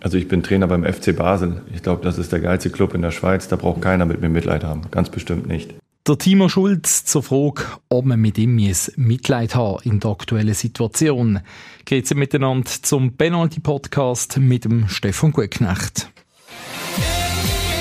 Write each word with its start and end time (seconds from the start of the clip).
Also 0.00 0.16
ich 0.16 0.28
bin 0.28 0.42
Trainer 0.42 0.68
beim 0.68 0.84
FC 0.84 1.14
Basel. 1.16 1.62
Ich 1.74 1.82
glaube, 1.82 2.04
das 2.04 2.18
ist 2.18 2.32
der 2.32 2.40
geilste 2.40 2.70
Club 2.70 2.94
in 2.94 3.02
der 3.02 3.10
Schweiz. 3.10 3.48
Da 3.48 3.56
braucht 3.56 3.82
keiner 3.82 4.06
mit 4.06 4.20
mir 4.20 4.28
Mitleid 4.28 4.64
haben. 4.64 4.82
Ganz 4.90 5.10
bestimmt 5.10 5.48
nicht. 5.48 5.74
Der 6.06 6.16
Timo 6.16 6.48
Schulz 6.48 7.04
zur 7.04 7.22
Frage, 7.22 7.64
ob 7.90 8.06
man 8.06 8.18
mit 8.18 8.38
ihm 8.38 8.54
Mitleid 8.96 9.54
haben 9.54 9.82
in 9.84 10.00
der 10.00 10.10
aktuellen 10.10 10.54
Situation. 10.54 11.40
Geht 11.84 12.14
miteinander 12.14 12.70
zum 12.82 13.14
Penalty-Podcast 13.16 14.38
mit 14.38 14.64
dem 14.64 14.88
Stefan 14.88 15.32
Gutknecht. 15.32 16.08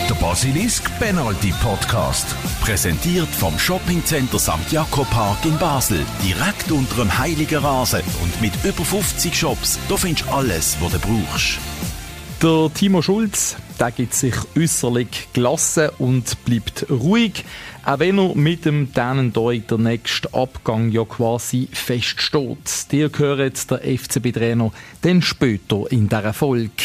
Der 0.09 0.15
Basilisk 0.15 0.89
Penalty 0.99 1.53
Podcast. 1.61 2.35
Präsentiert 2.61 3.27
vom 3.27 3.57
Shoppingcenter 3.59 4.39
St. 4.39 4.71
Jakob 4.71 5.09
Park 5.09 5.45
in 5.45 5.57
Basel. 5.57 5.99
Direkt 6.23 6.71
unter 6.71 6.95
dem 6.95 7.17
Heiligen 7.17 7.59
Rasen 7.59 8.01
und 8.23 8.41
mit 8.41 8.53
über 8.63 8.83
50 8.83 9.35
Shops. 9.35 9.79
Da 9.87 9.97
findest 9.97 10.27
du 10.27 10.31
alles, 10.31 10.77
was 10.81 10.93
du 10.93 10.99
brauchst. 10.99 11.59
Der 12.39 12.69
Timo 12.71 13.01
Schulz, 13.01 13.55
der 13.79 13.89
gibt 13.89 14.13
sich 14.13 14.35
äußerlich 14.55 15.29
gelassen 15.33 15.89
und 15.97 16.45
bleibt 16.45 16.85
ruhig, 16.87 17.43
auch 17.83 17.97
wenn 17.97 18.19
er 18.19 18.35
mit 18.35 18.63
dem 18.63 18.93
Dänendeu 18.93 19.57
der 19.57 19.79
nächste 19.79 20.31
Abgang 20.35 20.91
ja 20.91 21.03
quasi 21.03 21.67
feststeht. 21.71 22.91
Dir 22.91 23.09
gehört 23.09 23.71
der 23.71 23.79
FCB-Trainer 23.79 24.71
dann 25.01 25.23
später 25.23 25.85
in 25.89 26.09
dieser 26.09 26.33
Folge. 26.33 26.83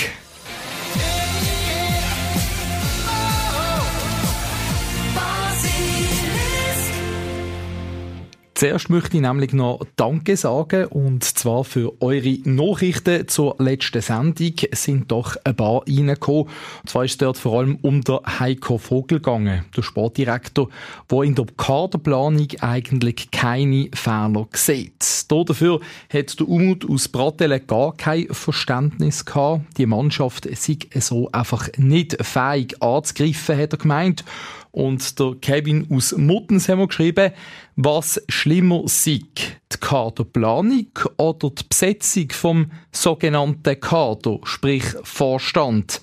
Zuerst 8.62 8.90
möchte 8.90 9.16
ich 9.16 9.22
nämlich 9.22 9.52
noch 9.52 9.80
Danke 9.96 10.36
sagen 10.36 10.84
und 10.84 11.24
zwar 11.24 11.64
für 11.64 12.00
eure 12.00 12.38
Nachrichten 12.44 13.26
zur 13.26 13.56
letzten 13.58 14.00
Sendung 14.00 14.52
sind 14.70 15.10
doch 15.10 15.34
ein 15.42 15.56
paar 15.56 15.82
reingekommen. 15.84 16.44
Und 16.44 16.88
zwar 16.88 17.04
ist 17.04 17.10
es 17.10 17.18
dort 17.18 17.38
vor 17.38 17.58
allem 17.58 17.80
um 17.82 18.02
den 18.02 18.20
Heiko 18.24 18.78
Vogel 18.78 19.18
gegangen, 19.18 19.64
der 19.76 19.82
Sportdirektor, 19.82 20.68
der 21.10 21.22
in 21.22 21.34
der 21.34 21.46
Kaderplanung 21.56 22.46
eigentlich 22.60 23.32
keine 23.32 23.88
Fehler 23.94 24.46
sieht. 24.52 25.26
Dafür 25.28 25.80
hat 26.12 26.38
der 26.38 26.48
Umut 26.48 26.88
aus 26.88 27.08
Bratelle 27.08 27.58
gar 27.58 27.96
kein 27.96 28.28
Verständnis 28.30 29.24
gehabt. 29.24 29.76
Die 29.76 29.86
Mannschaft 29.86 30.48
sei 30.56 30.78
so 31.00 31.28
einfach 31.32 31.68
nicht 31.78 32.24
fähig 32.24 32.80
anzugreifen, 32.80 33.58
hat 33.58 33.72
er 33.72 33.78
gemeint. 33.78 34.24
Und 34.72 35.18
der 35.20 35.34
Kevin 35.40 35.86
aus 35.90 36.16
Muttens 36.16 36.68
haben 36.68 36.80
wir 36.80 36.88
geschrieben, 36.88 37.32
was 37.76 38.22
schlimmer 38.28 38.82
sei, 38.86 39.20
die 39.36 39.78
Kaderplanung 39.78 40.88
oder 41.18 41.50
die 41.50 41.64
Besetzung 41.68 42.30
vom 42.30 42.70
sogenannten 42.90 43.78
Kader, 43.78 44.38
sprich 44.44 44.84
Vorstand. 45.02 46.00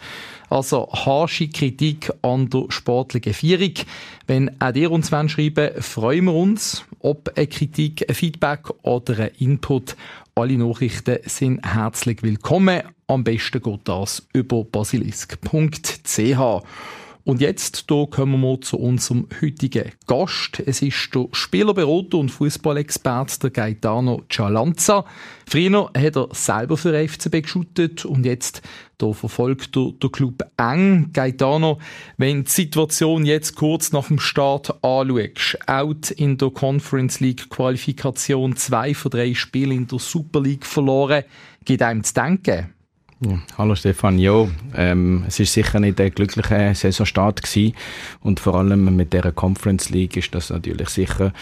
Also 0.49 0.87
harsche 0.91 1.47
Kritik 1.47 2.11
an 2.21 2.49
der 2.49 2.65
sportlichen 2.69 3.33
Führung. 3.33 3.73
Wenn 4.27 4.61
auch 4.61 4.73
ihr 4.73 4.91
uns 4.91 5.09
schreiben 5.09 5.81
freuen 5.81 6.25
wir 6.25 6.33
uns. 6.33 6.85
Ob 6.99 7.31
eine 7.35 7.47
Kritik, 7.47 8.07
ein 8.07 8.15
Feedback 8.15 8.69
oder 8.83 9.17
ein 9.19 9.31
Input, 9.39 9.95
alle 10.35 10.57
Nachrichten 10.57 11.19
sind 11.25 11.65
herzlich 11.65 12.23
willkommen. 12.23 12.81
Am 13.07 13.23
besten 13.23 13.61
geht 13.61 13.81
das 13.85 14.27
über 14.33 14.63
basilisk.ch. 14.63 16.37
Und 17.29 17.41
jetzt 17.41 17.91
da 17.91 18.07
kommen 18.09 18.41
wir 18.41 18.59
zu 18.61 18.79
unserem 18.79 19.27
heutigen 19.39 19.91
Gast. 20.07 20.63
Es 20.65 20.81
ist 20.81 21.13
der 21.13 21.27
Spielerberater 21.31 22.17
und 22.17 22.29
Fußballexperte 22.29 23.51
Gaetano 23.51 24.23
Cialanza. 24.31 25.05
Früher 25.47 25.91
hat 25.95 26.15
er 26.15 26.29
selber 26.31 26.75
für 26.75 27.07
FCB 27.07 27.43
geschuttet 27.43 28.03
und 28.03 28.25
jetzt 28.25 28.63
da 28.97 29.13
verfolgt 29.13 29.77
er 29.77 29.91
den 29.91 30.11
Club 30.11 30.43
eng. 30.57 31.11
Gaetano, 31.13 31.77
wenn 32.17 32.45
die 32.45 32.49
Situation 32.49 33.27
jetzt 33.27 33.55
kurz 33.55 33.91
nach 33.91 34.07
dem 34.07 34.17
Start 34.17 34.83
anschaust, 34.83 35.59
out 35.67 36.09
in 36.09 36.35
der 36.35 36.49
Conference 36.49 37.19
League 37.19 37.47
Qualifikation, 37.51 38.55
zwei 38.55 38.95
von 38.95 39.11
drei 39.11 39.35
Spielen 39.35 39.77
in 39.77 39.87
der 39.87 39.99
Super 39.99 40.41
League 40.41 40.65
verloren, 40.65 41.25
geht 41.63 41.83
einem 41.83 42.03
zu 42.03 42.15
denken? 42.15 42.73
Ja, 43.21 43.37
hallo 43.57 43.75
Stefan, 43.75 44.17
ja, 44.17 44.47
ähm, 44.77 45.25
es 45.27 45.41
ist 45.41 45.51
sicher 45.51 45.81
nicht 45.81 45.99
der 45.99 46.09
glückliche 46.09 46.73
Saisonstart 46.73 47.43
gewesen. 47.43 47.75
Und 48.21 48.39
vor 48.39 48.55
allem 48.55 48.95
mit 48.95 49.11
der 49.11 49.33
Conference 49.33 49.89
League 49.89 50.15
ist 50.15 50.33
das 50.33 50.51
natürlich 50.51 50.87
sicher 50.87 51.33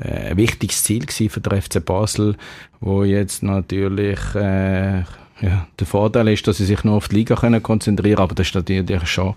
äh, 0.00 0.30
ein 0.30 0.36
wichtiges 0.36 0.82
Ziel 0.82 1.06
gewesen 1.06 1.30
für 1.30 1.40
den 1.40 1.62
FC 1.62 1.84
Basel, 1.84 2.36
wo 2.80 3.04
jetzt 3.04 3.44
natürlich 3.44 4.18
äh, 4.34 5.04
ja, 5.40 5.68
der 5.78 5.86
Vorteil 5.86 6.26
ist, 6.28 6.48
dass 6.48 6.56
sie 6.56 6.64
sich 6.64 6.82
nur 6.82 6.96
auf 6.96 7.06
die 7.06 7.16
Liga 7.16 7.36
können 7.36 7.62
konzentrieren, 7.62 8.18
aber 8.18 8.34
das 8.34 8.48
ist 8.48 8.54
natürlich 8.56 9.06
schon 9.06 9.34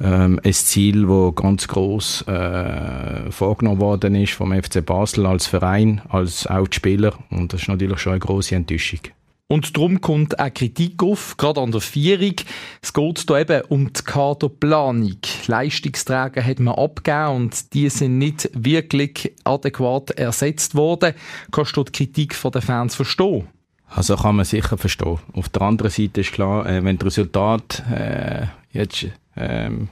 ähm, 0.00 0.40
ein 0.42 0.52
Ziel, 0.54 1.08
wo 1.08 1.32
ganz 1.32 1.68
groß 1.68 2.22
äh, 2.22 3.30
vorgenommen 3.30 3.82
worden 3.82 4.14
ist 4.14 4.32
vom 4.32 4.50
FC 4.52 4.84
Basel 4.84 5.26
als 5.26 5.46
Verein, 5.46 6.00
als 6.08 6.46
auch 6.46 6.68
die 6.68 6.76
Spieler 6.76 7.12
und 7.28 7.52
das 7.52 7.62
ist 7.62 7.68
natürlich 7.68 7.98
schon 7.98 8.12
eine 8.12 8.20
große 8.20 8.54
Enttäuschung. 8.54 9.00
Und 9.50 9.74
darum 9.78 10.02
kommt 10.02 10.38
auch 10.38 10.52
Kritik 10.52 11.02
auf, 11.02 11.38
gerade 11.38 11.62
an 11.62 11.72
der 11.72 11.80
Vierung. 11.80 12.34
Es 12.82 12.92
geht 12.92 13.24
hier 13.26 13.38
eben 13.38 13.62
um 13.70 13.90
die 13.90 14.02
Kaderplanung. 14.02 15.16
Leistungsträger 15.46 16.44
hat 16.44 16.60
man 16.60 16.74
abgegeben 16.74 17.36
und 17.36 17.72
die 17.72 17.88
sind 17.88 18.18
nicht 18.18 18.50
wirklich 18.52 19.32
adäquat 19.44 20.10
ersetzt 20.10 20.74
worden. 20.74 21.14
Kannst 21.50 21.74
du 21.78 21.84
die 21.84 21.92
Kritik 21.92 22.36
der 22.42 22.60
Fans 22.60 22.94
verstehen? 22.94 23.48
Also 23.88 24.16
kann 24.16 24.36
man 24.36 24.44
sicher 24.44 24.76
verstehen. 24.76 25.18
Auf 25.32 25.48
der 25.48 25.62
anderen 25.62 25.90
Seite 25.90 26.20
ist 26.20 26.32
klar, 26.32 26.66
äh, 26.66 26.84
wenn 26.84 26.98
das 26.98 27.06
Resultat 27.06 27.82
äh, 27.90 28.48
jetzt 28.70 29.06
ähm, 29.34 29.88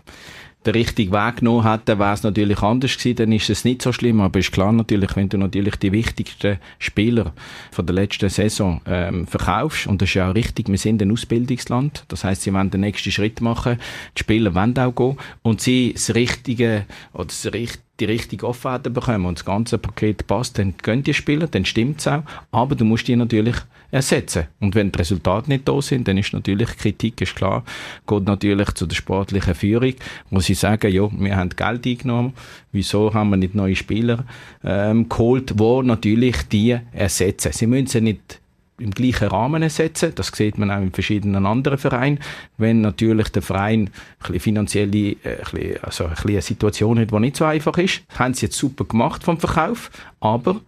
den 0.66 0.74
richtigen 0.74 1.12
Weg 1.12 1.36
genommen 1.36 1.70
hätten, 1.70 1.98
wäre 1.98 2.14
es 2.14 2.22
natürlich 2.22 2.62
anders 2.62 2.96
gewesen, 2.96 3.16
dann 3.16 3.32
ist 3.32 3.50
es 3.50 3.64
nicht 3.64 3.82
so 3.82 3.92
schlimm. 3.92 4.20
Aber 4.20 4.38
ist 4.38 4.52
klar 4.52 4.72
natürlich, 4.72 5.14
wenn 5.16 5.28
du 5.28 5.38
natürlich 5.38 5.76
die 5.76 5.92
wichtigsten 5.92 6.58
Spieler 6.78 7.32
von 7.70 7.86
der 7.86 7.94
letzten 7.94 8.28
Saison 8.28 8.80
ähm, 8.86 9.26
verkaufst, 9.26 9.86
und 9.86 10.02
das 10.02 10.10
ist 10.10 10.14
ja 10.14 10.30
auch 10.30 10.34
richtig, 10.34 10.68
wir 10.68 10.78
sind 10.78 11.00
ein 11.02 11.12
Ausbildungsland, 11.12 12.04
das 12.08 12.24
heißt, 12.24 12.42
sie 12.42 12.52
wollen 12.52 12.70
den 12.70 12.80
nächsten 12.80 13.12
Schritt 13.12 13.40
machen, 13.40 13.78
die 14.16 14.20
Spieler 14.20 14.54
wollen 14.54 14.76
auch 14.78 14.94
gehen, 14.94 15.16
und 15.42 15.60
sie 15.60 15.92
das 15.94 16.14
richtige, 16.14 16.86
oder 17.12 17.26
das 17.26 17.46
richtige 17.46 17.85
die 18.00 18.04
richtige 18.04 18.46
Offerte 18.46 18.90
bekommen 18.90 19.26
und 19.26 19.38
das 19.38 19.44
ganze 19.44 19.78
Paket 19.78 20.26
passt, 20.26 20.58
dann 20.58 20.74
gehen 20.82 21.02
die 21.02 21.14
Spieler, 21.14 21.46
dann 21.46 21.64
stimmt 21.64 22.00
es 22.00 22.08
auch. 22.08 22.22
Aber 22.50 22.74
du 22.74 22.84
musst 22.84 23.08
die 23.08 23.16
natürlich 23.16 23.56
ersetzen. 23.90 24.46
Und 24.60 24.74
wenn 24.74 24.92
die 24.92 24.98
Resultate 24.98 25.48
nicht 25.48 25.66
da 25.66 25.80
sind, 25.80 26.08
dann 26.08 26.18
ist 26.18 26.32
natürlich 26.32 26.76
Kritik, 26.76 27.20
ist 27.20 27.36
klar, 27.36 27.64
geht 28.06 28.24
natürlich 28.24 28.72
zu 28.72 28.86
der 28.86 28.96
sportlichen 28.96 29.54
Führung, 29.54 29.94
wo 30.30 30.40
sie 30.40 30.54
sagen, 30.54 30.92
ja, 30.92 31.08
wir 31.10 31.36
haben 31.36 31.50
Geld 31.50 31.86
eingenommen, 31.86 32.34
wieso 32.72 33.14
haben 33.14 33.30
wir 33.30 33.36
nicht 33.36 33.54
neue 33.54 33.76
Spieler 33.76 34.24
ähm, 34.64 35.08
geholt, 35.08 35.54
wo 35.56 35.82
natürlich 35.82 36.36
die 36.48 36.78
ersetzen. 36.92 37.52
Sie 37.52 37.66
müssen 37.66 37.86
sie 37.86 38.00
nicht 38.00 38.40
im 38.78 38.90
gleichen 38.90 39.28
Rahmen 39.28 39.62
ersetzen. 39.62 40.12
Das 40.14 40.28
sieht 40.28 40.58
man 40.58 40.70
auch 40.70 40.80
in 40.80 40.92
verschiedenen 40.92 41.46
anderen 41.46 41.78
Vereinen. 41.78 42.18
Wenn 42.58 42.80
natürlich 42.80 43.28
der 43.28 43.42
Verein 43.42 43.90
ein 44.28 44.40
finanzielle, 44.40 45.16
äh, 45.22 45.38
ein 45.52 45.76
also 45.82 46.04
ein 46.04 46.16
eine 46.26 46.42
Situation 46.42 46.98
hat, 46.98 47.10
die 47.10 47.20
nicht 47.20 47.36
so 47.36 47.44
einfach 47.44 47.78
ist, 47.78 48.02
haben 48.18 48.34
sie 48.34 48.46
jetzt 48.46 48.58
super 48.58 48.84
gemacht 48.84 49.24
vom 49.24 49.38
Verkauf, 49.38 49.90
aber 50.20 50.60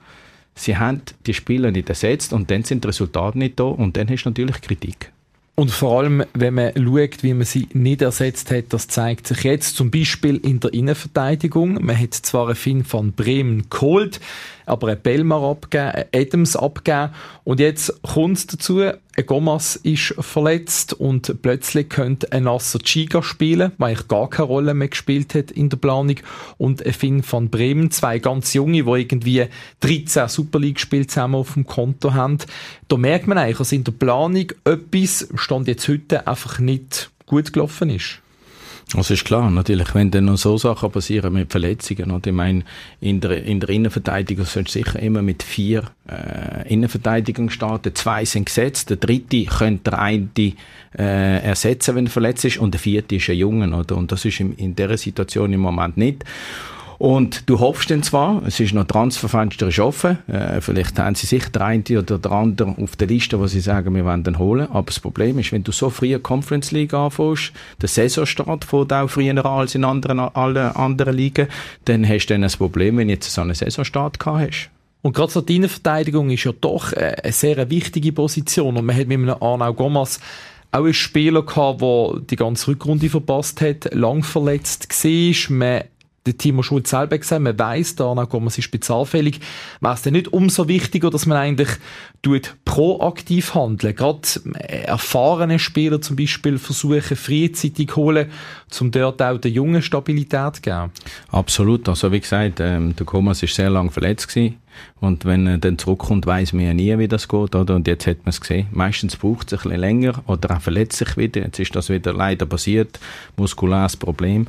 sie 0.54 0.76
haben 0.76 1.02
die 1.26 1.34
Spieler 1.34 1.70
nicht 1.70 1.88
ersetzt 1.88 2.32
und 2.32 2.50
dann 2.50 2.64
sind 2.64 2.84
die 2.84 2.88
Resultate 2.88 3.38
nicht 3.38 3.60
da 3.60 3.64
und 3.64 3.96
dann 3.96 4.08
hast 4.08 4.24
du 4.24 4.30
natürlich 4.30 4.60
Kritik. 4.60 5.12
Und 5.58 5.72
vor 5.72 5.98
allem, 5.98 6.22
wenn 6.34 6.54
man 6.54 6.72
schaut, 6.76 7.24
wie 7.24 7.34
man 7.34 7.44
sie 7.44 7.66
nicht 7.72 8.00
ersetzt 8.00 8.52
hat, 8.52 8.66
das 8.68 8.86
zeigt 8.86 9.26
sich 9.26 9.42
jetzt 9.42 9.74
zum 9.74 9.90
Beispiel 9.90 10.36
in 10.36 10.60
der 10.60 10.72
Innenverteidigung. 10.72 11.84
Man 11.84 11.98
hat 11.98 12.14
zwar 12.14 12.46
einen 12.46 12.54
Finn 12.54 12.84
von 12.84 13.10
Bremen 13.10 13.68
geholt, 13.68 14.20
aber 14.68 14.88
ein 14.88 15.00
Belmar 15.00 15.42
abgegeben, 15.42 15.90
ein 15.90 16.04
Adams 16.14 16.56
abgegeben. 16.56 17.10
Und 17.44 17.60
jetzt 17.60 18.02
kommt 18.02 18.38
es 18.38 18.46
dazu, 18.46 18.80
ein 18.80 19.26
Gomas 19.26 19.76
ist 19.76 20.14
verletzt 20.18 20.92
und 20.92 21.42
plötzlich 21.42 21.88
könnte 21.88 22.30
ein 22.32 22.44
Nasser 22.44 22.78
Chiga 22.78 23.22
spielen, 23.22 23.72
weil 23.78 23.94
ich 23.94 24.06
gar 24.06 24.30
keine 24.30 24.46
Rolle 24.46 24.74
mehr 24.74 24.88
gespielt 24.88 25.34
hat 25.34 25.50
in 25.50 25.68
der 25.68 25.76
Planung. 25.76 26.16
Und 26.56 26.84
ein 26.84 26.92
Finn 26.92 27.22
von 27.22 27.50
Bremen, 27.50 27.90
zwei 27.90 28.18
ganz 28.18 28.54
junge, 28.54 28.84
die 28.84 29.00
irgendwie 29.00 29.46
13 29.80 30.28
Super 30.28 30.60
League 30.60 30.78
Spiele 30.78 31.06
zusammen 31.06 31.34
auf 31.34 31.54
dem 31.54 31.66
Konto 31.66 32.14
haben. 32.14 32.38
Da 32.86 32.96
merkt 32.96 33.26
man 33.26 33.38
eigentlich, 33.38 33.58
dass 33.58 33.72
in 33.72 33.84
der 33.84 33.92
Planung 33.92 34.52
etwas, 34.64 35.28
stand 35.34 35.66
jetzt 35.68 35.88
heute, 35.88 36.26
einfach 36.26 36.58
nicht 36.58 37.10
gut 37.26 37.52
gelaufen 37.52 37.90
ist. 37.90 38.20
Also 38.94 39.12
ist 39.12 39.26
klar, 39.26 39.50
natürlich, 39.50 39.94
wenn 39.94 40.10
dann 40.10 40.24
noch 40.24 40.38
so 40.38 40.56
Sachen 40.56 40.90
passieren 40.90 41.34
mit 41.34 41.50
Verletzungen, 41.50 42.10
oder? 42.10 42.28
ich 42.28 42.32
meine, 42.32 42.64
in 43.00 43.20
der, 43.20 43.44
in 43.44 43.60
der 43.60 43.68
Innenverteidigung 43.68 44.46
sollst 44.46 44.74
du 44.74 44.78
sicher 44.78 44.98
immer 44.98 45.20
mit 45.20 45.42
vier 45.42 45.84
äh, 46.08 46.72
Innenverteidigungen 46.72 47.50
starten. 47.50 47.94
Zwei 47.94 48.24
sind 48.24 48.46
gesetzt, 48.46 48.88
der 48.88 48.96
dritte 48.96 49.44
könnte 49.44 49.90
der 49.90 49.98
eine 49.98 50.28
äh, 50.96 51.44
ersetzen, 51.44 51.96
wenn 51.96 52.06
er 52.06 52.10
verletzt 52.10 52.46
ist, 52.46 52.56
und 52.56 52.72
der 52.72 52.80
vierte 52.80 53.16
ist 53.16 53.28
ein 53.28 53.36
Junge, 53.36 53.76
oder? 53.76 53.94
Und 53.94 54.10
das 54.10 54.24
ist 54.24 54.40
in, 54.40 54.54
in 54.54 54.74
dieser 54.74 54.96
Situation 54.96 55.52
im 55.52 55.60
Moment 55.60 55.98
nicht. 55.98 56.24
Und 56.98 57.48
du 57.48 57.60
hoffst 57.60 57.92
dann 57.92 58.02
zwar, 58.02 58.42
es 58.44 58.58
ist 58.58 58.74
noch 58.74 58.84
Transferfenster 58.84 59.68
ist 59.68 59.78
offen, 59.78 60.18
äh, 60.26 60.60
vielleicht 60.60 60.98
haben 60.98 61.14
sie 61.14 61.28
sich 61.28 61.48
der 61.48 61.62
eine 61.62 61.84
oder 61.96 62.18
der 62.18 62.32
andere 62.32 62.74
auf 62.76 62.96
der 62.96 63.06
Liste, 63.06 63.38
wo 63.38 63.46
sie 63.46 63.60
sagen, 63.60 63.94
wir 63.94 64.04
wollen 64.04 64.24
den 64.24 64.38
holen, 64.38 64.68
aber 64.68 64.86
das 64.86 64.98
Problem 64.98 65.38
ist, 65.38 65.52
wenn 65.52 65.62
du 65.62 65.70
so 65.70 65.90
früh 65.90 66.18
Conference 66.18 66.72
League 66.72 66.94
anfängst, 66.94 67.52
der 67.80 67.88
Saisonstart 67.88 68.64
fängt 68.64 68.92
auch 68.92 69.08
früher 69.08 69.46
als 69.46 69.76
in 69.76 69.84
anderen, 69.84 70.18
allen 70.18 70.74
anderen 70.74 71.16
Ligen, 71.16 71.46
dann 71.84 72.08
hast 72.08 72.26
du 72.26 72.34
dann 72.34 72.42
ein 72.42 72.50
Problem, 72.50 72.96
wenn 72.96 73.06
du 73.06 73.14
jetzt 73.14 73.32
so 73.32 73.42
einen 73.42 73.54
Saisonstart 73.54 74.18
gehabt 74.18 74.48
hast. 74.48 74.70
Und 75.02 75.14
gerade 75.14 75.30
so 75.30 75.40
die 75.40 75.54
Innenverteidigung 75.54 76.30
ist 76.30 76.42
ja 76.42 76.52
doch 76.60 76.92
äh, 76.92 77.14
eine 77.22 77.32
sehr 77.32 77.70
wichtige 77.70 78.10
Position 78.10 78.76
und 78.76 78.84
man 78.84 78.96
hat 78.96 79.06
mit 79.06 79.18
einem 79.18 79.36
Arnau 79.40 79.72
Gomas 79.72 80.18
auch 80.72 80.78
einen 80.78 80.94
Spieler 80.94 81.42
gehabt, 81.42 81.80
der 81.80 82.20
die 82.28 82.36
ganze 82.36 82.68
Rückrunde 82.68 83.08
verpasst 83.08 83.60
hat, 83.60 83.94
lang 83.94 84.24
verletzt 84.24 84.92
war. 84.92 85.56
Man 85.56 85.84
der 86.28 86.38
Timo 86.38 86.62
Schulz 86.62 86.90
selber 86.90 87.18
gesagt, 87.18 87.42
man 87.42 87.58
weiss, 87.58 87.96
da 87.96 88.14
man 88.14 88.28
ist 88.46 88.62
spezialfällig, 88.62 89.40
wäre 89.80 89.94
es 89.94 90.02
dann 90.02 90.12
nicht 90.12 90.32
umso 90.32 90.68
wichtiger, 90.68 91.10
dass 91.10 91.26
man 91.26 91.38
eigentlich 91.38 91.68
tut 92.22 92.56
proaktiv 92.64 93.54
handeln. 93.54 93.94
Gerade 93.94 94.20
äh, 94.54 94.82
erfahrene 94.82 95.58
Spieler 95.58 96.00
zum 96.00 96.16
Beispiel 96.16 96.58
versuchen, 96.58 97.16
frühzeitig 97.16 97.94
holen, 97.96 98.30
um 98.80 98.90
dort 98.90 99.22
auch 99.22 99.38
der 99.38 99.50
jungen 99.50 99.82
Stabilität 99.82 100.56
zu 100.56 100.62
geben. 100.62 100.92
Absolut. 101.30 101.88
Also 101.88 102.12
wie 102.12 102.20
gesagt, 102.20 102.60
ähm, 102.60 102.94
der 102.96 103.06
Thomas 103.06 103.42
ist 103.42 103.54
sehr 103.54 103.70
lange 103.70 103.90
verletzt 103.90 104.28
gewesen. 104.28 104.56
Und 105.00 105.24
wenn 105.24 105.46
er 105.46 105.58
dann 105.58 105.78
zurückkommt, 105.78 106.26
weiß 106.26 106.52
man 106.54 106.64
ja 106.64 106.74
nie, 106.74 106.98
wie 106.98 107.08
das 107.08 107.28
geht, 107.28 107.54
oder? 107.54 107.74
Und 107.76 107.86
jetzt 107.86 108.06
hat 108.06 108.18
man 108.24 108.30
es 108.30 108.40
gesehen. 108.40 108.66
Meistens 108.72 109.16
braucht 109.16 109.52
es 109.52 109.58
ein 109.58 109.62
bisschen 109.62 109.80
länger 109.80 110.22
oder 110.26 110.50
er 110.50 110.60
verletzt 110.60 110.98
sich 110.98 111.16
wieder. 111.16 111.42
Jetzt 111.42 111.60
ist 111.60 111.76
das 111.76 111.88
wieder 111.88 112.12
leider 112.12 112.46
passiert. 112.46 112.98
Muskuläres 113.36 113.96
Problem. 113.96 114.46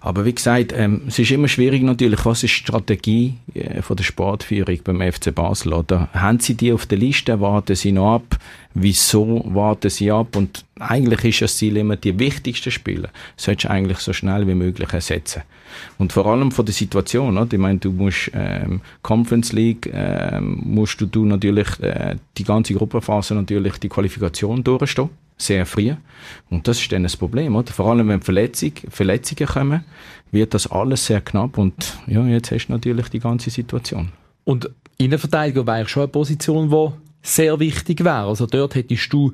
Aber 0.00 0.24
wie 0.26 0.34
gesagt, 0.34 0.74
ähm, 0.76 1.02
es 1.08 1.18
ist 1.18 1.30
immer 1.30 1.48
schwierig 1.48 1.82
natürlich, 1.82 2.26
was 2.26 2.42
ist 2.42 2.52
die 2.52 2.58
Strategie 2.58 3.34
äh, 3.54 3.80
von 3.80 3.96
der 3.96 4.04
Sportführung 4.04 4.78
beim 4.84 5.00
FC 5.00 5.34
Basel, 5.34 5.72
oder? 5.72 6.08
Haben 6.12 6.40
sie 6.40 6.54
die 6.54 6.72
auf 6.72 6.84
der 6.84 6.98
Liste, 6.98 7.40
warten 7.40 7.74
sie 7.74 7.92
noch 7.92 8.16
ab? 8.16 8.38
Wieso 8.74 9.42
warten 9.46 9.88
sie 9.88 10.10
ab? 10.10 10.36
Und 10.36 10.66
eigentlich 10.78 11.24
ist 11.24 11.42
das 11.42 11.56
Ziel 11.56 11.76
immer, 11.78 11.96
die 11.96 12.18
wichtigsten 12.18 12.70
Spieler 12.70 13.08
solltest 13.36 13.64
du 13.64 13.70
eigentlich 13.70 13.98
so 13.98 14.12
schnell 14.12 14.46
wie 14.46 14.54
möglich 14.54 14.92
ersetzen. 14.92 15.42
Und 15.98 16.12
vor 16.12 16.26
allem 16.26 16.52
von 16.52 16.64
der 16.66 16.74
Situation, 16.74 17.38
oder? 17.38 17.52
ich 17.52 17.58
meine, 17.58 17.78
du 17.78 17.90
musst 17.90 18.30
ähm, 18.34 18.80
Conference 19.02 19.52
League, 19.52 19.63
ähm, 19.92 20.60
musst 20.64 21.00
du, 21.00 21.06
du 21.06 21.24
natürlich 21.24 21.68
äh, 21.80 22.16
die 22.36 22.44
ganze 22.44 22.74
Gruppenphase 22.74 23.34
natürlich 23.34 23.78
die 23.78 23.88
Qualifikation 23.88 24.62
durchstehen, 24.62 25.10
sehr 25.36 25.66
früh. 25.66 25.94
Und 26.50 26.66
das 26.68 26.80
ist 26.80 26.92
dann 26.92 27.02
das 27.02 27.16
Problem, 27.16 27.56
oder? 27.56 27.72
Vor 27.72 27.90
allem, 27.90 28.08
wenn 28.08 28.22
Verletzung, 28.22 28.72
Verletzungen 28.88 29.48
kommen, 29.48 29.84
wird 30.30 30.54
das 30.54 30.70
alles 30.70 31.06
sehr 31.06 31.20
knapp 31.20 31.58
und 31.58 31.74
ja, 32.06 32.24
jetzt 32.26 32.50
hast 32.50 32.66
du 32.66 32.72
natürlich 32.72 33.08
die 33.08 33.20
ganze 33.20 33.50
Situation. 33.50 34.10
Und 34.44 34.70
Innenverteidiger 34.98 35.66
wäre 35.66 35.88
schon 35.88 36.02
eine 36.02 36.08
Position, 36.08 36.70
die 36.70 36.92
sehr 37.24 37.58
wichtig 37.58 38.04
wäre. 38.04 38.26
Also 38.26 38.46
dort 38.46 38.74
hättest 38.74 39.12
du 39.12 39.32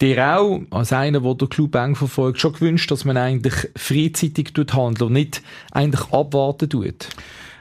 dir 0.00 0.36
auch, 0.36 0.62
als 0.70 0.92
einer, 0.92 1.20
der 1.20 1.34
den 1.34 1.48
Club 1.48 1.74
eng 1.74 1.94
verfolgt, 1.94 2.40
schon 2.40 2.54
gewünscht, 2.54 2.90
dass 2.90 3.04
man 3.04 3.16
eigentlich 3.16 3.54
frühzeitig 3.76 4.52
handelt 4.72 5.02
und 5.02 5.12
nicht 5.12 5.42
eigentlich 5.70 6.12
abwarten 6.12 6.68
tut? 6.68 7.08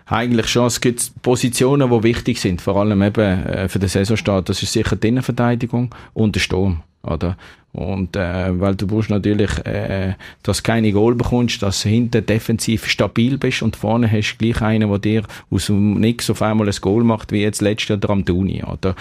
Eigentlich 0.06 0.48
schon. 0.48 0.68
Es 0.68 0.82
gibt 0.82 1.22
Positionen, 1.22 1.90
die 1.90 2.04
wichtig 2.04 2.40
sind, 2.40 2.62
vor 2.62 2.78
allem 2.78 3.02
eben 3.02 3.46
äh, 3.46 3.70
für 3.70 3.80
den 3.80 3.90
Saisonstart. 3.90 4.50
Das 4.50 4.62
ist 4.62 4.74
sicher 4.74 4.96
die 4.96 5.08
Innenverteidigung 5.08 5.94
und 6.14 6.36
der 6.36 6.42
Sturm. 6.42 6.84
Oder? 7.06 7.38
Und 7.76 8.16
äh, 8.16 8.58
weil 8.60 8.76
du 8.76 8.88
musst 8.88 9.10
natürlich, 9.10 9.50
äh, 9.66 10.14
dass 10.44 10.64
keine 10.64 10.94
Goal 10.94 11.14
bekommst, 11.14 11.62
dass 11.62 11.84
du 11.84 11.90
hinten 11.90 12.26
defensiv 12.26 12.88
stabil 12.88 13.38
bist 13.38 13.62
und 13.62 13.76
vorne 13.76 14.10
hast 14.10 14.36
du 14.36 14.38
gleich 14.38 14.62
einen, 14.62 14.90
der 14.90 15.00
dir 15.00 15.24
aus 15.52 15.66
dem 15.66 16.00
Nix 16.00 16.30
auf 16.30 16.42
einmal 16.42 16.70
ein 16.70 16.76
Goal 16.80 17.04
macht, 17.04 17.34
wie 17.34 17.42
jetzt 17.42 17.62
letztes 17.62 17.90
Jahr 17.90 17.98
der 17.98 18.12
Amtuni, 18.12 18.64
oder? 18.64 18.96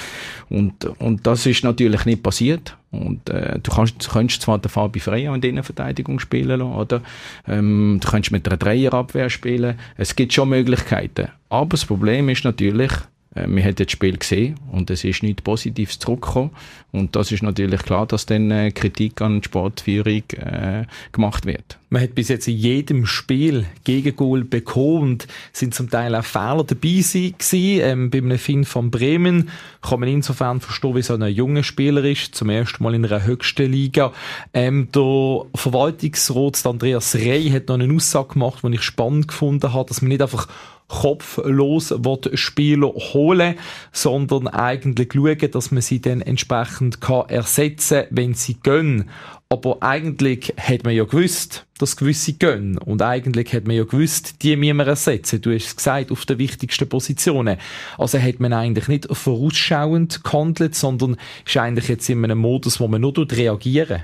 Und, 0.48 0.86
und 0.98 1.24
das 1.24 1.46
ist 1.46 1.62
natürlich 1.62 2.04
nicht 2.04 2.24
passiert. 2.24 2.76
Und 2.90 3.28
äh, 3.30 3.60
du 3.60 3.70
kannst, 3.70 4.04
du 4.04 4.10
kannst 4.10 4.42
zwar 4.42 4.58
den 4.58 4.68
Fabi 4.68 4.98
Frey 4.98 5.26
in 5.26 5.40
der 5.40 5.50
Innenverteidigung 5.50 6.18
spielen 6.18 6.58
lassen, 6.58 6.72
oder? 6.72 7.00
Ähm, 7.46 8.00
du 8.02 8.08
kannst 8.08 8.32
mit 8.32 8.46
einer 8.48 8.56
Dreierabwehr 8.56 9.30
spielen. 9.30 9.78
Es 9.96 10.16
gibt 10.16 10.32
schon 10.32 10.48
Möglichkeiten. 10.48 11.28
Aber 11.48 11.70
das 11.70 11.84
Problem 11.84 12.28
ist 12.28 12.44
natürlich, 12.44 12.90
äh, 13.34 13.46
wir 13.48 13.64
haben 13.64 13.74
das 13.74 13.90
Spiel 13.90 14.16
gesehen 14.16 14.56
und 14.72 14.90
es 14.90 15.04
ist 15.04 15.22
nicht 15.22 15.44
Positives 15.44 15.98
zurückgekommen. 15.98 16.50
Und 16.92 17.16
das 17.16 17.32
ist 17.32 17.42
natürlich 17.42 17.82
klar, 17.82 18.06
dass 18.06 18.26
dann 18.26 18.50
äh, 18.50 18.70
Kritik 18.70 19.20
an 19.20 19.40
die 19.40 19.44
Sportführung 19.46 20.22
äh, 20.36 20.84
gemacht 21.12 21.46
wird. 21.46 21.78
Man 21.94 22.02
hat 22.02 22.16
bis 22.16 22.26
jetzt 22.26 22.48
in 22.48 22.56
jedem 22.56 23.06
Spiel 23.06 23.66
Gegengol 23.84 24.42
bekommen 24.42 25.12
und 25.12 25.28
sind 25.52 25.76
zum 25.76 25.90
Teil 25.90 26.16
auch 26.16 26.24
Fehler 26.24 26.64
dabei 26.64 26.88
gewesen. 26.88 27.34
Ähm, 27.52 28.10
bei 28.10 28.18
einem 28.18 28.36
Finn 28.36 28.64
von 28.64 28.90
Bremen 28.90 29.48
kann 29.80 30.00
man 30.00 30.08
insofern 30.08 30.60
verstehen, 30.60 30.96
wie 30.96 31.02
so 31.02 31.14
ein 31.14 31.22
junger 31.32 31.62
Spieler 31.62 32.02
ist, 32.02 32.34
zum 32.34 32.50
ersten 32.50 32.82
Mal 32.82 32.96
in 32.96 33.04
einer 33.04 33.24
höchsten 33.24 33.70
Liga. 33.70 34.12
Ähm, 34.52 34.88
der 34.92 35.46
Verwaltungsrat 35.54 36.66
Andreas 36.66 37.14
Rey 37.14 37.48
hat 37.50 37.68
noch 37.68 37.78
eine 37.78 37.94
Aussage 37.94 38.32
gemacht, 38.32 38.64
die 38.64 38.74
ich 38.74 38.82
spannend 38.82 39.28
gefunden 39.28 39.72
habe, 39.72 39.88
dass 39.88 40.02
man 40.02 40.08
nicht 40.08 40.22
einfach 40.22 40.48
kopflos 40.88 41.94
Spieler 42.34 42.88
holen 42.88 43.54
sondern 43.90 44.48
eigentlich 44.48 45.12
schauen, 45.14 45.50
dass 45.50 45.70
man 45.70 45.82
sie 45.82 46.00
dann 46.00 46.20
entsprechend 46.20 47.00
kann 47.00 47.28
ersetzen 47.28 48.02
kann, 48.02 48.08
wenn 48.10 48.34
sie 48.34 48.54
gehen. 48.54 49.08
Aber 49.54 49.76
eigentlich 49.84 50.52
hat 50.58 50.82
man 50.82 50.96
ja 50.96 51.04
gewusst, 51.04 51.64
dass 51.78 51.96
gewisse 51.96 52.32
gehen. 52.32 52.76
Und 52.76 53.02
eigentlich 53.02 53.52
hat 53.52 53.68
man 53.68 53.76
ja 53.76 53.84
gewusst, 53.84 54.42
die 54.42 54.56
müssen 54.56 54.78
wir 54.78 54.88
ersetzen. 54.88 55.40
Du 55.42 55.54
hast 55.54 55.66
es 55.66 55.76
gesagt, 55.76 56.10
auf 56.10 56.26
den 56.26 56.38
wichtigsten 56.38 56.88
Positionen. 56.88 57.58
Also 57.96 58.18
hat 58.18 58.40
man 58.40 58.52
eigentlich 58.52 58.88
nicht 58.88 59.06
vorausschauend 59.08 60.24
gehandelt, 60.24 60.74
sondern 60.74 61.16
ist 61.46 61.56
eigentlich 61.56 61.86
jetzt 61.86 62.08
in 62.08 62.24
einem 62.24 62.38
Modus, 62.38 62.80
wo 62.80 62.88
man 62.88 63.00
nur 63.00 63.14
reagieren 63.30 64.02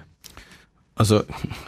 also, 0.97 1.23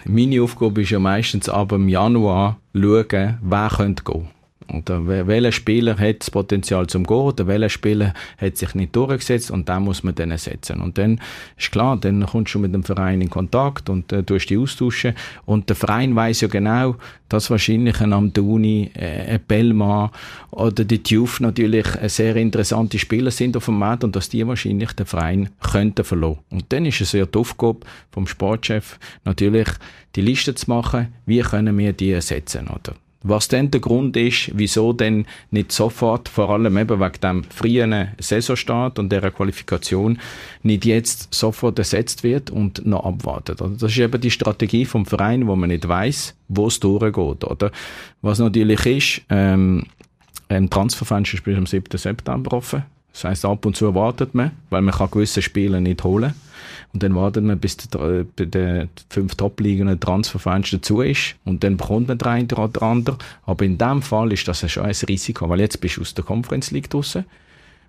meine 0.04 0.42
Aufgabe 0.42 0.82
ist 0.82 0.90
ja 0.90 0.98
meistens 0.98 1.48
ab 1.48 1.72
im 1.72 1.88
Januar 1.88 2.58
schauen, 2.74 3.38
wer 3.40 3.70
könnte 3.74 4.04
gehen. 4.04 4.28
Oder 4.72 5.06
welcher 5.26 5.52
Spieler 5.52 5.98
hat 5.98 6.20
das 6.20 6.30
Potenzial 6.30 6.86
zum 6.86 7.04
Gehen 7.04 7.16
oder 7.16 7.46
welcher 7.46 7.68
Spieler 7.68 8.14
hat 8.38 8.56
sich 8.56 8.74
nicht 8.74 8.94
durchgesetzt 8.94 9.50
und 9.50 9.68
da 9.68 9.80
muss 9.80 10.02
man 10.02 10.14
dann 10.14 10.30
ersetzen. 10.30 10.80
Und 10.80 10.98
dann 10.98 11.20
ist 11.56 11.72
klar, 11.72 11.96
dann 11.96 12.24
kommst 12.26 12.54
du 12.54 12.58
mit 12.58 12.74
dem 12.74 12.84
Verein 12.84 13.20
in 13.20 13.30
Kontakt 13.30 13.88
und 13.88 14.12
äh, 14.12 14.22
tust 14.22 14.50
die 14.50 14.58
austauschen 14.58 15.14
und 15.44 15.68
der 15.68 15.76
Verein 15.76 16.14
weiß 16.14 16.42
ja 16.42 16.48
genau, 16.48 16.96
dass 17.28 17.50
wahrscheinlich 17.50 18.00
ein 18.00 18.12
Amtuni, 18.12 18.90
äh, 18.94 19.34
ein 19.34 19.40
Bellmann 19.46 20.10
oder 20.50 20.84
die 20.84 21.02
Tuf 21.02 21.40
natürlich 21.40 21.86
sehr 22.06 22.36
interessante 22.36 22.98
Spieler 22.98 23.30
sind 23.30 23.56
auf 23.56 23.64
dem 23.64 23.78
Markt 23.78 24.04
und 24.04 24.14
dass 24.14 24.28
die 24.28 24.46
wahrscheinlich 24.46 24.92
den 24.92 25.06
Verein 25.06 25.48
könnten 25.62 26.04
verloren. 26.04 26.40
Und 26.50 26.66
dann 26.72 26.84
ist 26.86 27.00
es 27.00 27.12
ja 27.12 27.24
die 27.24 27.38
Aufgabe 27.38 27.80
vom 28.10 28.26
Sportchef 28.26 28.98
natürlich 29.24 29.68
die 30.14 30.20
Liste 30.20 30.54
zu 30.54 30.68
machen, 30.68 31.08
wie 31.26 31.40
können 31.40 31.76
wir 31.78 31.92
die 31.92 32.10
ersetzen, 32.10 32.68
oder? 32.68 32.94
Was 33.22 33.48
denn 33.48 33.70
der 33.70 33.80
Grund 33.80 34.16
ist, 34.16 34.50
wieso 34.54 34.92
denn 34.92 35.26
nicht 35.50 35.72
sofort, 35.72 36.28
vor 36.28 36.50
allem 36.50 36.76
eben 36.76 37.00
wegen 37.00 37.20
dem 37.22 37.44
frühen 37.44 38.08
Saisonstart 38.18 38.98
und 38.98 39.10
der 39.10 39.30
Qualifikation, 39.30 40.18
nicht 40.62 40.84
jetzt 40.84 41.32
sofort 41.32 41.78
ersetzt 41.78 42.22
wird 42.22 42.50
und 42.50 42.84
noch 42.86 43.04
abwartet. 43.04 43.60
Das 43.60 43.82
ist 43.82 43.98
eben 43.98 44.20
die 44.20 44.30
Strategie 44.30 44.84
vom 44.84 45.06
Verein, 45.06 45.46
wo 45.46 45.56
man 45.56 45.68
nicht 45.70 45.86
weiß, 45.86 46.34
wo 46.48 46.66
es 46.66 46.80
durchgeht, 46.80 47.44
oder? 47.44 47.70
Was 48.22 48.38
natürlich 48.38 48.86
ist, 48.86 49.22
ähm, 49.30 49.84
ein 50.48 50.68
Transferfenster 50.68 51.38
bis 51.42 51.56
am 51.56 51.66
7. 51.66 51.96
September 51.96 52.56
offen. 52.56 52.82
Das 53.12 53.24
heisst, 53.24 53.44
ab 53.44 53.66
und 53.66 53.76
zu 53.76 53.94
wartet 53.94 54.34
man, 54.34 54.52
weil 54.70 54.82
man 54.82 54.94
kann 54.94 55.10
gewisse 55.10 55.42
Spiele 55.42 55.80
nicht 55.80 56.02
holen 56.02 56.34
und 56.92 57.02
dann 57.02 57.14
wartet 57.14 57.44
man, 57.44 57.58
bis 57.58 57.76
der, 57.76 58.24
den 58.24 58.88
fünf 59.08 59.34
Top-Ligen 59.34 59.98
Transferfenster 59.98 60.82
zu 60.82 61.00
ist 61.00 61.36
und 61.44 61.64
dann 61.64 61.76
bekommt 61.78 62.08
man 62.08 62.18
den 62.18 62.28
einen 62.28 62.52
oder 62.52 62.82
anderen. 62.82 63.18
Aber 63.44 63.64
in 63.64 63.78
dem 63.78 64.02
Fall 64.02 64.32
ist 64.32 64.46
das 64.46 64.70
schon 64.70 64.84
ein 64.84 64.94
Risiko, 65.08 65.48
weil 65.48 65.60
jetzt 65.60 65.80
bist 65.80 65.96
du 65.96 66.02
aus 66.02 66.14
der 66.14 66.24
Conference 66.24 66.70
League 66.70 66.90
draussen 66.90 67.24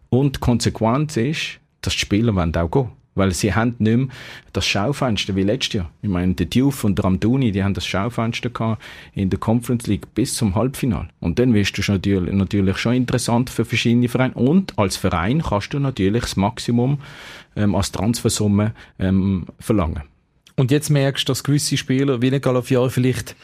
und 0.09 0.37
die 0.37 0.39
Konsequenz 0.39 1.17
ist, 1.17 1.59
dass 1.81 1.93
die 1.93 1.99
Spieler 1.99 2.33
auch 2.33 2.71
gehen. 2.71 2.89
Weil 3.15 3.31
sie 3.31 3.53
haben 3.53 3.75
nicht 3.79 3.97
mehr 3.97 4.07
das 4.53 4.65
Schaufenster 4.65 5.35
wie 5.35 5.43
letztes 5.43 5.73
Jahr. 5.73 5.91
Ich 6.01 6.09
meine, 6.09 6.33
der 6.33 6.47
Diouf 6.47 6.83
und 6.83 6.97
der 6.97 7.05
Ramduni, 7.05 7.51
die 7.51 7.63
haben 7.63 7.73
das 7.73 7.85
Schaufenster 7.85 8.49
gehabt 8.49 8.81
in 9.13 9.29
der 9.29 9.39
Conference 9.39 9.87
League 9.87 10.13
bis 10.15 10.35
zum 10.35 10.55
Halbfinale. 10.55 11.09
Und 11.19 11.39
dann 11.39 11.53
wirst 11.53 11.77
du 11.77 11.91
natürlich, 11.91 12.33
natürlich 12.33 12.77
schon 12.77 12.93
interessant 12.93 13.49
für 13.49 13.65
verschiedene 13.65 14.09
Vereine. 14.09 14.33
Und 14.33 14.77
als 14.79 14.97
Verein 14.97 15.41
kannst 15.41 15.73
du 15.73 15.79
natürlich 15.79 16.23
das 16.23 16.35
Maximum 16.35 16.99
ähm, 17.55 17.75
als 17.75 17.91
Transfersumme 17.91 18.73
ähm, 18.99 19.45
verlangen. 19.59 20.03
Und 20.55 20.71
jetzt 20.71 20.89
merkst 20.89 21.27
du, 21.27 21.31
dass 21.31 21.43
gewisse 21.43 21.77
Spieler 21.77 22.21
wie 22.21 22.39
Galafiore 22.39 22.89
vielleicht 22.89 23.35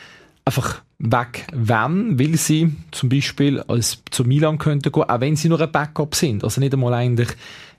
einfach 0.45 0.81
weg 0.99 1.47
wenn, 1.53 2.19
weil 2.19 2.35
sie 2.35 2.75
zum 2.91 3.09
Beispiel 3.09 3.61
als 3.61 4.03
zu 4.11 4.25
Milan 4.25 4.57
könnten 4.57 4.91
gehen, 4.91 5.03
auch 5.03 5.21
wenn 5.21 5.37
sie 5.37 5.49
nur 5.49 5.61
ein 5.61 5.71
Backup 5.71 6.13
sind, 6.13 6.43
also 6.43 6.59
nicht 6.59 6.73
einmal 6.73 6.93
eigentlich 6.93 7.29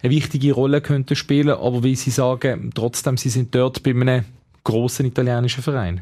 eine 0.03 0.11
wichtige 0.11 0.53
Rolle 0.53 0.81
könnten 0.81 1.15
spielen, 1.15 1.51
aber 1.51 1.85
wie 1.85 1.95
sie 1.95 2.11
sagen, 2.11 2.71
trotzdem, 2.75 3.19
sie 3.19 3.29
sind 3.29 3.55
dort 3.55 3.83
bei 3.83 3.91
einem 3.91 4.25
großen 4.65 5.05
italienischen 5.05 5.63
Verein. 5.63 6.01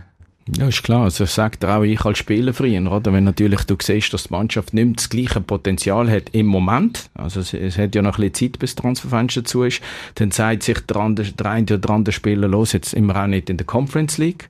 Ja, 0.57 0.69
ist 0.69 0.83
klar. 0.83 1.05
Also 1.05 1.25
sagt 1.27 1.65
auch 1.65 1.83
ich 1.83 2.05
als 2.05 2.19
Spieler 2.19 2.55
früher, 2.55 2.91
oder? 2.91 3.13
Wenn 3.13 3.25
natürlich 3.25 3.65
du 3.65 3.77
siehst, 3.81 4.15
dass 4.15 4.25
die 4.25 4.33
Mannschaft 4.33 4.73
nicht 4.73 4.85
mehr 4.85 4.95
das 4.95 5.09
gleiche 5.11 5.41
Potenzial 5.41 6.11
hat 6.11 6.31
im 6.33 6.47
Moment, 6.47 7.11
also 7.15 7.41
es, 7.41 7.53
es 7.53 7.77
hat 7.77 7.95
ja 7.95 8.03
noch 8.03 8.19
ein 8.19 8.31
bisschen 8.31 8.53
Zeit, 8.53 8.59
bis 8.59 8.75
das 8.75 8.83
Transferfenster 8.83 9.45
zu 9.45 9.65
ist, 9.65 9.83
dann 10.15 10.31
sagt 10.31 10.63
sich 10.63 10.79
der, 10.81 10.97
andere, 10.97 11.33
der 11.33 11.51
eine 11.51 11.67
oder 11.75 11.91
andere 11.91 12.13
Spieler, 12.13 12.49
los, 12.49 12.73
jetzt 12.73 12.95
immer 12.95 13.23
auch 13.23 13.27
nicht 13.27 13.51
in 13.51 13.59
der 13.59 13.67
Conference 13.67 14.17
League. 14.19 14.49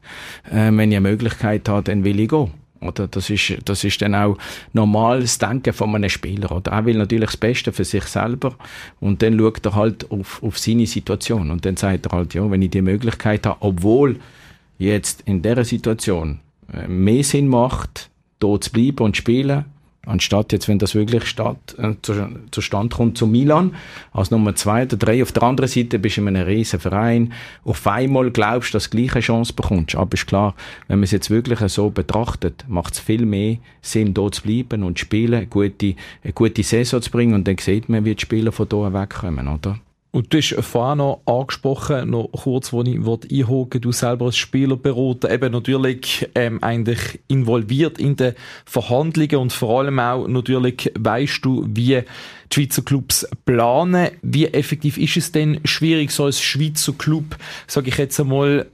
Äh, 0.50 0.70
wenn 0.72 0.92
ich 0.92 0.96
eine 0.96 1.08
Möglichkeit 1.08 1.68
habe, 1.68 1.82
dann 1.82 2.04
will 2.04 2.20
ich 2.20 2.28
gehen. 2.28 2.52
Oder 2.80 3.08
das 3.08 3.28
ist, 3.28 3.54
das 3.64 3.82
ist 3.82 4.00
dann 4.02 4.14
auch 4.14 4.38
normales 4.72 5.38
Denken 5.38 5.72
von 5.72 5.94
einem 5.94 6.08
Spieler. 6.08 6.52
Oder 6.52 6.72
er 6.72 6.84
will 6.84 6.96
natürlich 6.96 7.30
das 7.30 7.36
Beste 7.36 7.72
für 7.72 7.84
sich 7.84 8.04
selber 8.04 8.54
und 9.00 9.20
dann 9.22 9.36
schaut 9.36 9.66
er 9.66 9.74
halt 9.74 10.10
auf, 10.12 10.40
auf 10.44 10.58
seine 10.58 10.86
Situation 10.86 11.50
und 11.50 11.64
dann 11.64 11.76
sagt 11.76 12.06
er 12.06 12.12
halt, 12.12 12.34
ja, 12.34 12.48
wenn 12.48 12.62
ich 12.62 12.70
die 12.70 12.82
Möglichkeit 12.82 13.46
habe, 13.46 13.56
obwohl 13.60 14.20
jetzt 14.78 15.22
in 15.26 15.42
dieser 15.42 15.64
Situation 15.64 16.40
äh, 16.72 16.88
mehr 16.88 17.24
Sinn 17.24 17.48
macht, 17.48 18.10
dort 18.38 18.64
zu 18.64 18.72
bleiben 18.72 19.04
und 19.04 19.16
spielen, 19.16 19.64
anstatt 20.06 20.52
jetzt, 20.52 20.68
wenn 20.68 20.78
das 20.78 20.94
wirklich 20.94 21.26
statt, 21.26 21.76
äh, 21.78 21.94
zustande 22.50 22.96
kommt, 22.96 23.18
zu 23.18 23.26
Milan, 23.26 23.74
als 24.12 24.30
Nummer 24.30 24.54
zwei 24.54 24.84
oder 24.84 24.96
drei. 24.96 25.22
Auf 25.22 25.32
der 25.32 25.42
anderen 25.42 25.68
Seite 25.68 25.98
bist 25.98 26.16
du 26.16 26.22
in 26.22 26.28
einem 26.28 26.46
riesen 26.46 26.80
Verein. 26.80 27.32
Auf 27.64 27.86
einmal 27.86 28.30
glaubst 28.30 28.70
du, 28.70 28.76
dass 28.76 28.88
du 28.88 28.96
die 28.96 29.06
gleiche 29.06 29.20
Chance 29.20 29.52
bekommst. 29.52 29.96
Aber 29.96 30.14
ist 30.14 30.26
klar, 30.26 30.54
wenn 30.86 30.98
man 30.98 31.04
es 31.04 31.10
jetzt 31.10 31.30
wirklich 31.30 31.60
so 31.70 31.90
betrachtet, 31.90 32.64
macht 32.68 32.94
es 32.94 33.00
viel 33.00 33.26
mehr 33.26 33.58
Sinn, 33.82 34.14
dort 34.14 34.36
zu 34.36 34.42
bleiben 34.42 34.82
und 34.82 34.98
zu 34.98 35.04
spielen, 35.04 35.34
eine 35.34 35.46
gute, 35.46 35.94
eine 36.24 36.32
gute 36.32 36.62
Saison 36.62 37.02
zu 37.02 37.10
bringen 37.10 37.34
und 37.34 37.46
dann 37.46 37.58
sieht 37.58 37.88
man, 37.88 38.04
wie 38.04 38.14
die 38.14 38.22
Spieler 38.22 38.52
von 38.52 38.68
hier 38.70 38.92
wegkommen, 38.92 39.48
oder? 39.48 39.78
Und 40.18 40.34
du 40.34 40.38
hast 40.38 40.52
vorhin 40.62 40.98
noch 40.98 41.22
angesprochen, 41.26 42.10
noch 42.10 42.28
kurz, 42.32 42.72
wo 42.72 42.82
ich 42.82 42.96
einhaken 42.96 43.80
du 43.80 43.92
selber 43.92 44.26
als 44.26 44.36
Spielerberater, 44.36 45.30
eben 45.30 45.52
natürlich 45.52 46.28
ähm, 46.34 46.60
eigentlich 46.60 47.20
involviert 47.28 48.00
in 48.00 48.16
den 48.16 48.34
Verhandlungen 48.64 49.36
und 49.36 49.52
vor 49.52 49.78
allem 49.78 50.00
auch 50.00 50.26
natürlich 50.26 50.90
weißt 50.98 51.44
du, 51.44 51.64
wie 51.68 52.02
die 52.02 52.02
Schweizer 52.52 52.82
Clubs 52.82 53.28
planen. 53.44 54.08
Wie 54.22 54.46
effektiv 54.46 54.98
ist 54.98 55.18
es 55.18 55.30
denn 55.30 55.60
schwierig, 55.62 56.10
so 56.10 56.24
als 56.24 56.42
Schweizer 56.42 56.94
Club, 56.94 57.36
sage 57.68 57.90
ich 57.90 57.98
jetzt 57.98 58.18
einmal, 58.18 58.66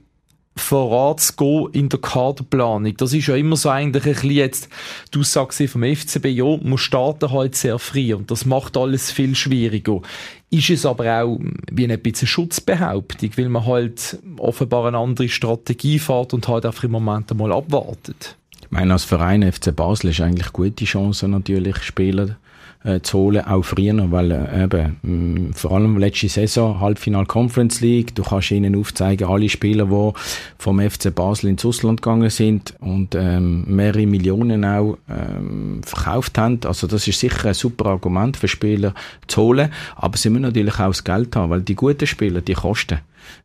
voranzugehen 0.55 1.69
in 1.73 1.89
der 1.89 1.99
Kaderplanung. 1.99 2.95
Das 2.97 3.13
ist 3.13 3.27
ja 3.27 3.35
immer 3.35 3.57
so 3.57 3.69
eigentlich 3.69 4.05
ein 4.05 4.13
bisschen 4.13 4.31
jetzt 4.31 4.69
du 5.11 5.23
sagst 5.23 5.61
vom 5.67 5.83
FCB, 5.83 6.25
ja, 6.27 6.57
man 6.61 6.77
starten 6.77 7.31
halt 7.31 7.55
sehr 7.55 7.77
früh 7.77 8.13
und 8.13 8.31
das 8.31 8.45
macht 8.45 8.77
alles 8.77 9.11
viel 9.11 9.35
schwieriger. 9.35 10.01
Ist 10.49 10.69
es 10.69 10.85
aber 10.85 11.23
auch 11.23 11.39
wie 11.71 11.91
ein 11.91 11.99
bisschen 11.99 12.27
Schutzbehauptung, 12.27 13.31
weil 13.35 13.49
man 13.49 13.65
halt 13.65 14.19
offenbar 14.37 14.87
eine 14.87 14.97
andere 14.97 15.27
Strategie 15.27 15.99
fährt 15.99 16.33
und 16.33 16.47
halt 16.47 16.65
einfach 16.65 16.83
im 16.83 16.91
Moment 16.91 17.31
einmal 17.31 17.51
abwartet? 17.51 18.37
Ich 18.61 18.71
meine, 18.71 18.93
als 18.93 19.03
Verein 19.03 19.51
FC 19.51 19.75
Basel 19.75 20.11
ist 20.11 20.21
eigentlich 20.21 20.53
gute 20.53 20.85
Chance 20.85 21.27
natürlich, 21.27 21.77
Spieler 21.83 22.37
äh, 22.85 23.01
zu 23.01 23.17
holen, 23.17 23.45
auch 23.45 23.63
früher, 23.63 24.11
weil 24.11 24.31
äh, 24.31 24.63
eben, 24.63 24.97
mh, 25.01 25.39
mm, 25.49 25.53
vor 25.53 25.71
allem 25.71 25.97
letzte 25.97 26.29
Saison, 26.29 26.79
Halbfinal 26.79 27.25
Conference 27.25 27.81
League, 27.81 28.13
du 28.15 28.23
kannst 28.23 28.51
ihnen 28.51 28.75
aufzeigen, 28.75 29.27
alle 29.27 29.49
Spieler, 29.49 29.85
die 29.85 30.11
vom 30.57 30.79
FC 30.79 31.13
Basel 31.13 31.49
ins 31.49 31.65
Ausland 31.65 32.01
gegangen 32.01 32.29
sind 32.29 32.75
und 32.79 33.15
ähm, 33.15 33.65
mehrere 33.67 34.05
Millionen 34.05 34.63
auch 34.63 34.97
ähm, 35.09 35.81
verkauft 35.83 36.37
haben. 36.37 36.59
Also 36.65 36.87
das 36.87 37.07
ist 37.07 37.19
sicher 37.19 37.49
ein 37.49 37.53
super 37.53 37.87
Argument 37.87 38.37
für 38.37 38.47
Spieler 38.47 38.93
zu 39.27 39.41
holen, 39.41 39.71
aber 39.95 40.17
sie 40.17 40.29
müssen 40.29 40.43
natürlich 40.43 40.79
auch 40.79 40.87
das 40.87 41.03
Geld 41.03 41.35
haben, 41.35 41.49
weil 41.49 41.61
die 41.61 41.75
guten 41.75 42.05
Spieler, 42.05 42.41
die 42.41 42.53
kosten. 42.53 42.99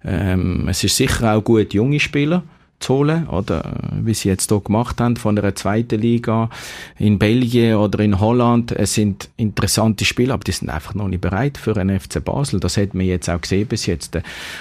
Ähm, 0.05 0.69
es 0.69 0.85
ist 0.85 0.97
sicher 0.97 1.35
auch 1.35 1.43
gut, 1.43 1.73
junge 1.73 1.99
Spieler, 1.99 2.43
zu 2.81 2.95
holen, 2.95 3.29
oder 3.29 3.75
wie 4.03 4.15
sie 4.15 4.29
jetzt 4.29 4.51
hier 4.51 4.61
gemacht 4.61 5.01
haben 5.01 5.17
von 5.17 5.39
einer 5.39 5.55
zweiten 5.55 6.01
Liga 6.01 6.51
in 6.99 7.19
Belgien 7.19 7.77
oder 7.77 8.01
in 8.01 8.19
Holland. 8.19 8.73
Es 8.73 8.95
sind 8.95 9.29
interessante 9.37 10.05
Spiele, 10.05 10.33
aber 10.33 10.45
die 10.45 10.53
sind 10.53 10.71
einfach 10.71 10.95
noch 10.95 11.09
nicht 11.09 11.21
bereit 11.21 11.59
für 11.59 11.77
einen 11.77 12.01
FC 12.01 12.25
Basel. 12.25 12.59
Das 12.59 12.77
hat 12.77 12.95
man 12.95 13.07
jetzt 13.07 13.29
auch 13.29 13.41
gesehen 13.41 13.67
bis 13.67 13.87
jetzt. 13.87 14.19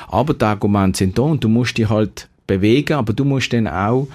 Aber 0.10 0.34
die 0.34 0.46
Argumente 0.46 1.00
sind 1.00 1.18
da 1.18 1.24
und 1.24 1.44
du 1.44 1.50
musst 1.50 1.78
die 1.78 1.88
halt 1.88 2.28
bewegen, 2.46 2.94
aber 2.94 3.14
du 3.14 3.26
musst 3.26 3.54
dann 3.54 3.68
auch 3.68 4.08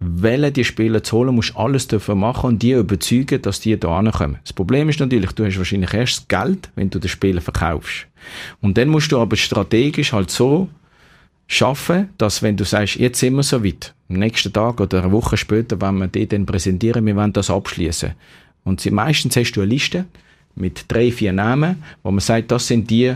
wählen, 0.00 0.52
die 0.52 0.64
Spieler 0.64 1.02
zu 1.02 1.16
holen, 1.16 1.34
musst 1.34 1.56
alles 1.56 1.88
dafür 1.88 2.14
machen 2.14 2.46
und 2.50 2.62
die 2.62 2.72
überzeugen, 2.72 3.42
dass 3.42 3.60
die 3.60 3.78
da 3.78 4.00
kommen. 4.12 4.38
Das 4.44 4.52
Problem 4.52 4.88
ist 4.88 5.00
natürlich, 5.00 5.32
du 5.32 5.44
hast 5.44 5.58
wahrscheinlich 5.58 5.92
erst 5.92 6.18
das 6.18 6.28
Geld, 6.28 6.70
wenn 6.76 6.90
du 6.90 7.00
den 7.00 7.08
Spieler 7.08 7.40
verkaufst. 7.40 8.06
Und 8.60 8.78
dann 8.78 8.88
musst 8.88 9.10
du 9.10 9.18
aber 9.18 9.36
strategisch 9.36 10.12
halt 10.12 10.30
so 10.30 10.68
schaffen, 11.48 12.10
dass 12.18 12.42
wenn 12.42 12.56
du 12.56 12.64
sagst, 12.64 12.96
jetzt 12.96 13.18
sind 13.18 13.34
wir 13.34 13.42
so 13.42 13.64
weit, 13.64 13.94
am 14.08 14.16
nächsten 14.16 14.52
Tag 14.52 14.80
oder 14.80 15.02
eine 15.02 15.12
Woche 15.12 15.36
später, 15.36 15.80
wenn 15.80 15.98
wir 15.98 16.06
die 16.06 16.28
dann 16.28 16.46
präsentieren, 16.46 17.04
wir 17.04 17.16
wollen 17.16 17.32
das 17.32 17.50
abschließen. 17.50 18.12
Und 18.64 18.80
sie, 18.80 18.90
meistens 18.90 19.34
hast 19.34 19.52
du 19.52 19.62
eine 19.62 19.70
Liste 19.70 20.04
mit 20.54 20.84
drei, 20.88 21.10
vier 21.10 21.32
Namen, 21.32 21.82
wo 22.02 22.10
man 22.10 22.20
sagt, 22.20 22.52
das 22.52 22.66
sind 22.68 22.88
die, 22.90 23.14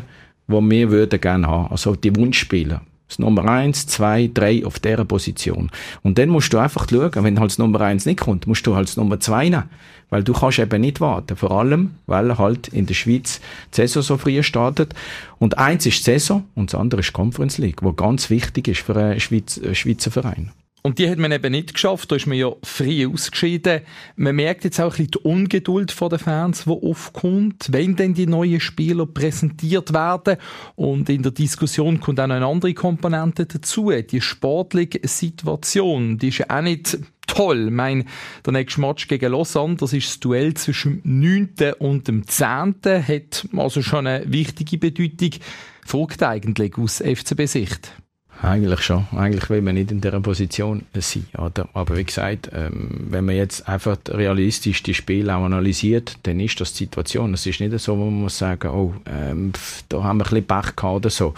wo 0.49 0.61
wir 0.61 0.91
würden 0.91 1.21
gerne 1.21 1.47
haben. 1.47 1.71
Also 1.71 1.95
die 1.95 2.15
Wunschspieler. 2.17 2.83
Das 3.13 3.19
Nummer 3.19 3.45
eins, 3.45 3.87
zwei, 3.87 4.31
drei 4.33 4.65
auf 4.65 4.79
dieser 4.79 5.05
Position. 5.05 5.71
Und 6.03 6.17
dann 6.17 6.31
musst 6.31 6.51
du 6.55 6.57
einfach 6.57 6.89
schauen, 6.89 7.11
wenn 7.15 7.39
halt 7.39 7.51
das 7.51 7.59
Nummer 7.59 7.83
eins 7.83 8.07
nicht 8.07 8.21
kommt, 8.21 8.47
musst 8.47 8.67
du 8.67 8.75
halt 8.75 8.89
das 8.89 8.97
Nummer 8.97 9.21
zwei 9.21 9.51
nehmen. 9.51 9.69
Weil 10.09 10.25
du 10.25 10.33
kannst 10.33 10.59
eben 10.59 10.81
nicht 10.81 11.03
warten. 11.03 11.37
Vor 11.37 11.51
allem, 11.51 11.91
weil 12.07 12.39
halt 12.39 12.69
in 12.69 12.87
der 12.87 12.95
Schweiz 12.95 13.43
die 13.73 13.77
Saison 13.77 14.03
so 14.03 14.17
früh 14.17 14.43
startet. 14.43 14.95
Und 15.39 15.59
eins 15.59 15.85
ist 15.85 15.99
die 15.99 16.05
Saison 16.05 16.45
und 16.55 16.73
das 16.73 16.81
andere 16.81 17.01
ist 17.01 17.09
die 17.09 17.13
Conference 17.13 17.59
League, 17.59 17.83
wo 17.83 17.93
ganz 17.93 18.31
wichtig 18.31 18.69
ist 18.69 18.81
für 18.81 18.97
einen 18.97 19.21
Schweizer 19.21 20.11
Verein. 20.11 20.53
Und 20.85 20.99
die 20.99 21.09
hat 21.09 21.19
man 21.19 21.31
eben 21.31 21.53
nicht 21.53 21.75
geschafft, 21.75 22.11
da 22.11 22.17
ist 22.17 22.27
man 22.27 22.37
ja 22.37 22.53
frei 22.65 23.07
ausgeschieden. 23.07 23.83
Man 24.17 24.35
merkt 24.35 24.65
jetzt 24.65 24.81
auch 24.81 24.87
ein 24.87 25.07
bisschen 25.07 25.11
die 25.13 25.19
Ungeduld 25.19 26.01
den 26.01 26.19
Fans, 26.19 26.65
die 26.65 26.71
aufkommt, 26.71 27.69
wenn 27.71 27.95
denn 27.95 28.15
die 28.15 28.27
neuen 28.27 28.59
Spieler 28.59 29.07
präsentiert 29.07 29.93
werden. 29.93 30.39
Und 30.75 31.09
in 31.09 31.23
der 31.23 31.31
Diskussion 31.31 32.01
kommt 32.01 32.19
auch 32.19 32.27
noch 32.27 32.35
eine 32.35 32.47
andere 32.47 32.75
Komponente 32.75 33.47
dazu. 33.47 33.93
Die 33.93 34.21
sportliche 34.21 35.01
Situation, 35.07 36.19
die 36.19 36.29
ist 36.29 36.39
ja 36.39 36.47
auch 36.49 36.63
nicht 36.63 36.99
toll. 37.29 37.67
Ich 37.67 37.73
meine, 37.73 38.05
der 38.45 38.53
nächste 38.53 38.81
Match 38.81 39.07
gegen 39.07 39.31
Lausanne, 39.31 39.77
das 39.77 39.93
ist 39.93 40.09
das 40.09 40.21
Duell 40.21 40.55
zwischen 40.55 41.01
dem 41.03 41.21
9. 41.21 41.75
und 41.79 42.09
dem 42.09 42.27
10. 42.27 42.75
hat 42.85 43.47
also 43.57 43.83
schon 43.83 44.09
eine 44.09 44.31
wichtige 44.33 44.79
Bedeutung. 44.79 45.41
Folgt 45.87 46.25
eigentlich 46.25 46.77
aus 46.77 47.01
FCB-Sicht. 47.01 48.02
Eigentlich 48.43 48.81
schon. 48.81 49.07
Eigentlich 49.17 49.49
will 49.51 49.63
man 49.63 49.77
nicht 49.77 49.93
in 49.93 50.01
dieser 50.01 50.21
Position 50.21 50.83
sein. 50.95 51.27
Oder? 51.39 51.69
Aber 51.75 51.97
wie 51.97 52.03
gesagt, 52.03 52.51
ähm, 52.53 53.07
wenn 53.09 53.25
man 53.25 53.37
jetzt 53.37 53.69
einfach 53.69 53.97
realistisch 54.09 54.83
die 54.83 54.95
Spiele 54.95 55.37
auch 55.37 55.45
analysiert, 55.45 56.17
dann 56.25 56.41
ist 56.41 56.61
das 56.61 56.73
die 56.73 56.85
Situation. 56.85 57.35
Es 57.35 57.47
ist 57.47 57.61
nicht 57.61 57.79
so, 57.79 57.97
wo 57.97 58.07
man 58.07 58.23
muss 58.23 58.39
sagen, 58.39 58.69
oh, 58.69 58.95
ähm, 59.07 59.53
da 59.89 60.03
haben 60.03 60.19
wir 60.19 60.25
ein 60.27 60.31
bisschen 60.31 60.47
Pech 60.47 60.75
gehabt 60.75 60.97
oder 60.97 61.11
so. 61.11 61.35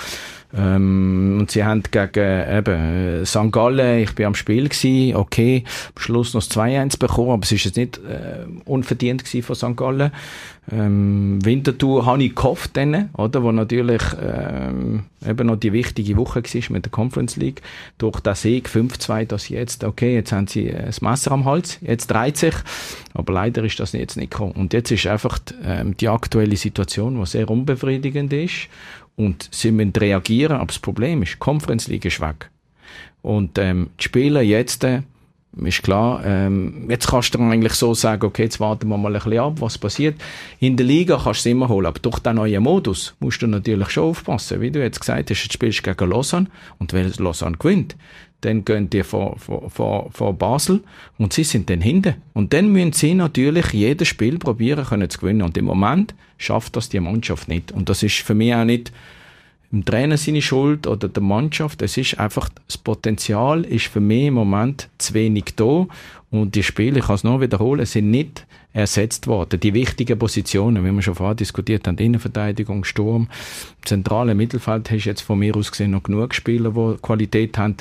Ähm, 0.57 1.34
und 1.45 1.51
sie 1.51 1.63
haben 1.63 1.83
gegen 1.91 2.57
eben 2.57 3.27
St. 3.27 3.53
Gallen, 3.53 3.99
ich 3.99 4.15
bin 4.15 4.25
am 4.25 4.35
Spiel 4.35 4.67
gewesen, 4.67 5.15
okay, 5.15 5.65
am 5.95 6.01
Schluss 6.01 6.33
noch 6.33 6.41
2-1 6.41 6.99
bekommen, 6.99 7.33
aber 7.33 7.43
es 7.43 7.53
ist 7.53 7.67
jetzt 7.67 7.77
nicht 7.77 7.99
äh, 7.99 8.47
unverdient 8.65 9.27
gewesen 9.27 9.43
von 9.43 9.55
St. 9.55 9.77
Gallen. 9.77 10.11
Ähm, 10.73 11.45
Winterthur 11.45 12.07
habe 12.07 12.25
ich 12.25 12.35
gehofft, 12.35 12.79
dann, 12.79 13.11
oder, 13.19 13.43
wo 13.43 13.53
natürlich 13.53 14.01
ähm, 14.23 15.05
eben 15.29 15.47
noch 15.47 15.57
die 15.57 15.75
wichtige 15.75 16.17
Woche 16.17 16.43
war 16.43 16.73
mit 16.73 16.87
der 16.87 16.91
Conference 16.91 17.37
League. 17.37 17.61
Durch 17.99 18.21
den 18.21 18.35
Sieg 18.35 18.71
5-2, 18.71 19.27
dass 19.27 19.51
jetzt, 19.51 19.85
okay, 19.85 20.15
jetzt 20.15 20.33
haben 20.33 20.47
sie 20.47 20.71
das 20.71 21.03
Messer 21.03 21.33
am 21.33 21.45
Hals, 21.45 21.77
jetzt 21.83 22.07
dreht 22.07 22.39
sich, 22.39 22.55
aber 23.13 23.35
leider 23.35 23.63
ist 23.65 23.79
das 23.79 23.93
jetzt 23.93 24.17
nicht 24.17 24.31
gekommen. 24.31 24.53
Und 24.53 24.73
jetzt 24.73 24.91
ist 24.91 25.07
einfach 25.07 25.39
die, 25.39 25.53
ähm, 25.63 25.95
die 25.99 26.09
aktuelle 26.09 26.57
Situation, 26.57 27.21
die 27.21 27.27
sehr 27.27 27.51
unbefriedigend 27.51 28.33
ist 28.33 28.71
und 29.17 29.49
sie 29.53 29.71
müssen 29.71 29.93
reagieren, 29.97 30.57
aber 30.57 30.67
das 30.67 30.79
Problem 30.79 31.23
ist, 31.23 31.35
die 31.35 31.39
Conference 31.39 31.89
League 31.89 32.05
ist 32.05 32.21
weg. 32.21 32.51
Und 33.23 33.59
ähm, 33.59 33.91
die 33.99 34.05
Spieler 34.05 34.43
jetzt, 34.43 34.85
äh, 34.85 35.03
ist 35.63 35.83
klar, 35.83 36.25
ähm, 36.25 36.87
jetzt 36.91 37.09
kannst 37.09 37.35
du 37.35 37.39
eigentlich 37.39 37.75
so 37.75 37.95
sagen, 37.95 38.27
okay, 38.27 38.45
jetzt 38.45 38.61
warten 38.61 38.89
wir 38.89 38.99
mal 38.99 39.15
ein 39.15 39.23
bisschen 39.23 39.39
ab, 39.39 39.61
was 39.61 39.79
passiert. 39.79 40.21
In 40.59 40.77
der 40.77 40.87
Liga 40.87 41.15
kannst 41.23 41.45
du 41.45 41.49
es 41.49 41.53
immer 41.53 41.69
holen, 41.69 41.87
aber 41.87 42.01
durch 42.01 42.19
den 42.19 42.37
neuen 42.37 42.63
Modus 42.63 43.15
musst 43.21 43.41
du 43.43 43.47
natürlich 43.47 43.91
schon 43.91 44.05
aufpassen. 44.11 44.61
Wie 44.61 44.71
du 44.71 44.83
jetzt 44.83 45.01
gesagt 45.01 45.31
hast, 45.31 45.43
jetzt 45.43 45.53
spielst 45.53 45.87
du 45.87 45.95
gegen 45.95 46.11
Lausanne 46.11 46.49
und 46.79 46.93
wenn 46.93 47.11
Lausanne 47.19 47.57
gewinnt, 47.57 47.97
dann 48.45 48.65
gehen 48.65 48.91
die 48.91 49.03
vor, 49.03 49.39
vor, 49.39 49.71
vor, 49.71 50.11
vor 50.13 50.35
Basel 50.35 50.83
und 51.19 51.33
sie 51.33 51.45
sind 51.45 51.71
dann 51.71 51.81
hinten. 51.81 52.15
Und 52.33 52.53
dann 52.53 52.73
müssen 52.73 52.93
sie 52.93 53.15
natürlich 53.15 53.73
jedes 53.73 54.09
Spiel 54.09 54.39
probieren 54.39 54.85
können 54.85 55.09
zu 55.11 55.19
gewinnen. 55.19 55.43
Und 55.43 55.57
im 55.57 55.65
Moment 55.65 56.15
schafft 56.37 56.77
das 56.77 56.89
die 56.89 57.01
Mannschaft 57.01 57.49
nicht. 57.49 57.73
Und 57.73 57.89
das 57.89 58.03
ist 58.03 58.21
für 58.21 58.35
mich 58.35 58.55
auch 58.55 58.65
nicht 58.65 58.93
im 59.73 59.85
Trainer 59.85 60.17
seine 60.17 60.43
Schuld 60.43 60.87
oder 60.87 61.09
der 61.09 61.23
Mannschaft. 61.23 61.83
Es 61.83 61.97
ist 61.97 62.21
einfach, 62.21 62.49
das 62.67 62.79
Potenzial 62.79 63.65
ist 63.65 63.87
für 63.87 64.01
mich 64.01 64.27
im 64.27 64.35
Moment 64.35 64.89
zu 64.99 65.15
wenig 65.15 65.55
da. 65.57 65.87
Und 66.31 66.55
die 66.55 66.63
Spiele, 66.63 67.01
ich 67.01 67.07
kann 67.07 67.17
es 67.17 67.25
noch 67.25 67.41
wiederholen, 67.41 67.85
sind 67.87 68.11
nicht 68.11 68.47
ersetzt 68.73 69.27
worden. 69.27 69.61
Die 69.61 69.73
wichtigen 69.73 70.19
Positionen, 70.19 70.85
wie 70.85 70.91
wir 70.91 71.03
schon 71.03 71.15
vorher 71.15 71.35
diskutiert 71.35 71.87
haben, 71.87 71.99
Innenverteidigung, 71.99 72.85
Sturm, 72.85 73.29
zentrale 73.85 74.35
Mittelfeld, 74.35 74.91
hast 74.91 75.05
du 75.05 75.09
jetzt 75.09 75.23
von 75.23 75.39
mir 75.39 75.57
aus 75.57 75.71
gesehen 75.71 75.93
noch 75.93 76.03
genug 76.03 76.35
Spieler, 76.35 76.71
die 76.71 77.01
Qualität 77.01 77.57
haben 77.57 77.77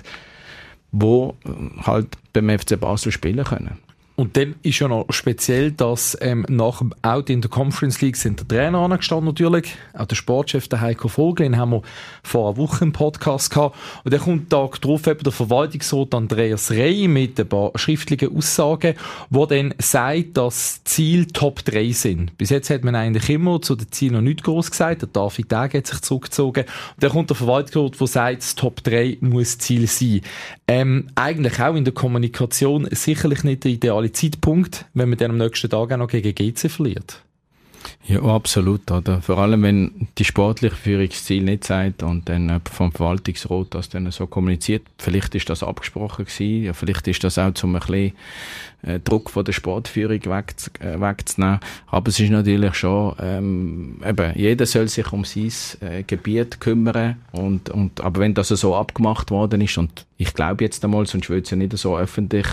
wo 0.94 1.36
halt 1.82 2.18
beim 2.32 2.50
FC 2.58 2.80
Basel 2.80 3.12
spielen 3.12 3.44
können. 3.44 3.80
Und 4.16 4.38
dann 4.38 4.54
ist 4.62 4.78
ja 4.78 4.88
noch 4.88 5.08
speziell, 5.10 5.72
dass 5.72 6.16
ähm, 6.22 6.46
nach 6.48 6.78
dem 6.78 6.94
Out 7.02 7.32
in 7.32 7.42
der 7.42 7.50
Conference 7.50 8.00
League 8.02 8.16
sind 8.16 8.40
der 8.40 8.48
Trainer 8.48 8.78
angestanden 8.78 9.26
natürlich, 9.26 9.76
auch 9.94 10.06
der 10.06 10.16
Sportchef, 10.16 10.68
der 10.68 10.82
Heiko 10.82 11.08
Vogel, 11.08 11.46
den 11.46 11.58
haben 11.58 11.72
wir 11.72 11.82
vor 12.22 12.50
einer 12.50 12.58
Woche 12.58 12.86
im 12.86 12.94
Podcast 12.94 13.50
gehabt. 13.50 13.76
Und 14.04 14.14
dann 14.14 14.22
kommt 14.22 14.52
Tag 14.52 14.80
drauf 14.82 15.08
eben 15.08 15.24
der 15.24 15.32
Verwaltungsrat 15.32 16.14
Andreas 16.14 16.70
Rey 16.70 17.08
mit 17.08 17.40
ein 17.40 17.50
paar 17.50 17.72
schriftlichen 17.74 18.38
Aussagen, 18.38 18.94
wo 19.32 19.48
dann 19.48 19.74
sagt, 19.80 20.38
dass 20.38 20.84
Ziel 20.84 21.26
Top 21.26 21.66
3 21.66 21.92
sind. 21.92 22.38
Bis 22.38 22.52
jetzt 22.52 22.70
hat 22.70 22.84
man 22.84 22.94
eigentlich 22.94 23.28
immer 23.32 23.64
zu 23.64 23.76
den 23.76 23.92
Zielen 23.92 24.14
noch 24.14 24.22
nicht 24.22 24.44
groß 24.44 24.70
gesagt, 24.70 25.02
der 25.02 25.10
David 25.12 25.50
Tag 25.50 25.74
hat 25.74 25.88
sich 25.88 26.02
zurückgezogen. 26.02 26.66
Und 26.66 27.04
dann 27.04 27.12
kommt 27.12 27.32
der 27.32 27.38
Verwaltungsrat, 27.38 28.00
der 28.00 28.08
sagt, 28.08 28.38
das 28.44 28.54
Top 28.54 28.84
3 28.84 29.18
muss 29.22 29.58
Ziel 29.58 29.88
sein. 29.88 30.22
Ähm, 30.68 31.08
eigentlich 31.16 31.60
auch 31.60 31.76
in 31.76 31.84
der 31.84 31.96
Kommunikation 31.96 32.88
sicherlich 32.92 33.44
nicht 33.44 33.64
der 33.64 33.72
ideale 33.72 34.03
Zeitpunkt, 34.12 34.86
wenn 34.94 35.10
man 35.10 35.18
dann 35.18 35.32
am 35.32 35.38
nächsten 35.38 35.70
Tag 35.70 35.92
auch 35.92 35.98
noch 35.98 36.08
gegen 36.08 36.34
GC 36.34 36.70
verliert. 36.70 37.24
Ja, 38.06 38.22
absolut. 38.22 38.90
Oder? 38.92 39.22
Vor 39.22 39.38
allem, 39.38 39.64
wenn 39.64 40.08
die 40.18 40.26
sportliche 40.26 40.76
Führungsziel 40.76 41.44
nicht 41.44 41.64
sagt 41.64 42.04
und 42.04 42.28
dann 42.30 42.62
vom 42.72 42.92
Verwaltungsrat 42.92 43.68
das 43.72 43.90
dann 43.90 44.10
so 44.12 44.28
kommuniziert. 44.28 44.84
Vielleicht 44.98 45.36
ist 45.36 45.50
das 45.50 45.64
abgesprochen 45.64 46.26
gewesen, 46.26 46.64
ja, 46.64 46.74
vielleicht 46.74 47.08
ist 47.08 47.24
das 47.24 47.38
auch 47.38 47.54
zum 47.54 47.76
ein 47.76 47.82
bisschen 47.82 48.14
äh, 48.84 49.00
Druck 49.00 49.30
von 49.30 49.46
der 49.46 49.54
Sportführung 49.54 50.24
weg, 50.26 50.56
äh, 50.80 51.00
wegzunehmen. 51.00 51.60
Aber 51.88 52.10
es 52.10 52.20
ist 52.20 52.30
natürlich 52.30 52.76
schon, 52.76 53.16
ähm, 53.20 54.02
eben, 54.06 54.34
jeder 54.36 54.66
soll 54.66 54.88
sich 54.88 55.12
um 55.12 55.26
sein 55.26 55.52
äh, 55.82 56.04
Gebiet 56.04 56.60
kümmern 56.60 57.18
und, 57.32 57.70
und, 57.70 58.02
aber 58.02 58.22
wenn 58.22 58.34
das 58.34 58.50
so 58.50 58.76
abgemacht 58.76 59.32
worden 59.32 59.62
ist 59.62 59.78
und 59.78 60.06
ich 60.18 60.34
glaube 60.34 60.64
jetzt 60.64 60.84
einmal, 60.84 61.06
sonst 61.06 61.30
würde 61.30 61.44
es 61.44 61.50
ja 61.50 61.58
nicht 61.58 61.78
so 61.78 61.98
öffentlich, 61.98 62.46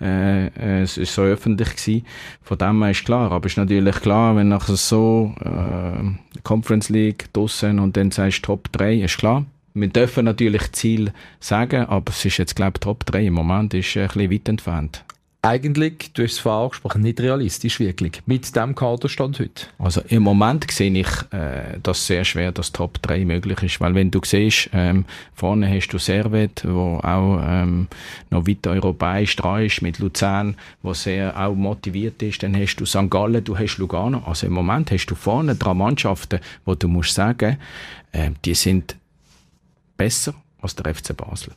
äh, 0.00 0.46
äh, 0.46 0.82
es 0.82 0.96
ist 0.96 1.14
so 1.14 1.22
öffentlich 1.22 1.76
gewesen. 1.76 2.06
Von 2.42 2.58
dem 2.58 2.82
her 2.82 2.90
ist 2.90 3.04
klar. 3.04 3.30
Aber 3.30 3.46
es 3.46 3.52
ist 3.52 3.58
natürlich 3.58 3.96
klar, 3.96 4.34
wenn 4.34 4.48
nachher 4.48 4.76
so, 4.76 5.34
äh, 5.40 6.40
Conference 6.42 6.88
League 6.88 7.32
draussen 7.32 7.78
und 7.78 7.96
dann 7.96 8.10
sagst 8.10 8.44
Top 8.44 8.72
3, 8.72 8.96
ist 8.96 9.18
klar. 9.18 9.44
Wir 9.74 9.88
dürfen 9.88 10.24
natürlich 10.24 10.72
Ziel 10.72 11.12
sagen, 11.40 11.86
aber 11.86 12.10
es 12.10 12.24
ist 12.24 12.38
jetzt, 12.38 12.56
glaube 12.56 12.74
ich, 12.76 12.80
Top 12.80 13.04
3 13.06 13.26
im 13.26 13.34
Moment 13.34 13.74
ist 13.74 13.96
ein 13.96 14.06
bisschen 14.06 14.30
weit 14.30 14.48
entfernt 14.48 15.04
eigentlich, 15.44 16.10
du 16.14 16.22
hast 16.22 16.32
es 16.32 16.38
vorhin 16.38 16.64
angesprochen, 16.64 17.02
nicht 17.02 17.20
realistisch 17.20 17.78
wirklich, 17.78 18.22
mit 18.26 18.56
dem 18.56 18.74
Kaderstand 18.74 19.38
heute? 19.38 19.66
Also 19.78 20.00
im 20.08 20.22
Moment 20.22 20.70
sehe 20.70 20.90
ich 20.92 21.08
äh, 21.32 21.78
das 21.82 22.06
sehr 22.06 22.24
schwer, 22.24 22.50
dass 22.50 22.72
Top 22.72 23.00
3 23.02 23.24
möglich 23.24 23.62
ist, 23.62 23.80
weil 23.80 23.94
wenn 23.94 24.10
du 24.10 24.20
siehst, 24.24 24.70
ähm, 24.72 25.04
vorne 25.34 25.68
hast 25.68 25.88
du 25.88 25.98
Servet, 25.98 26.64
wo 26.66 26.98
auch 27.02 27.40
ähm, 27.44 27.88
noch 28.30 28.46
weiter 28.46 28.70
europäisch 28.70 29.36
dran 29.36 29.66
ist, 29.66 29.82
mit 29.82 29.98
Luzern, 29.98 30.56
wo 30.82 30.94
sehr 30.94 31.38
auch 31.38 31.54
motiviert 31.54 32.22
ist, 32.22 32.42
dann 32.42 32.56
hast 32.56 32.76
du 32.76 32.86
St. 32.86 33.10
Gallen, 33.10 33.44
du 33.44 33.58
hast 33.58 33.76
Lugano, 33.76 34.22
also 34.26 34.46
im 34.46 34.54
Moment 34.54 34.90
hast 34.90 35.06
du 35.06 35.14
vorne 35.14 35.54
drei 35.54 35.74
Mannschaften, 35.74 36.40
wo 36.64 36.74
du 36.74 36.88
musst 36.88 37.14
sagen, 37.14 37.58
äh, 38.12 38.30
die 38.44 38.54
sind 38.54 38.96
besser 39.96 40.34
als 40.60 40.74
der 40.74 40.94
FC 40.94 41.14
Basel 41.14 41.52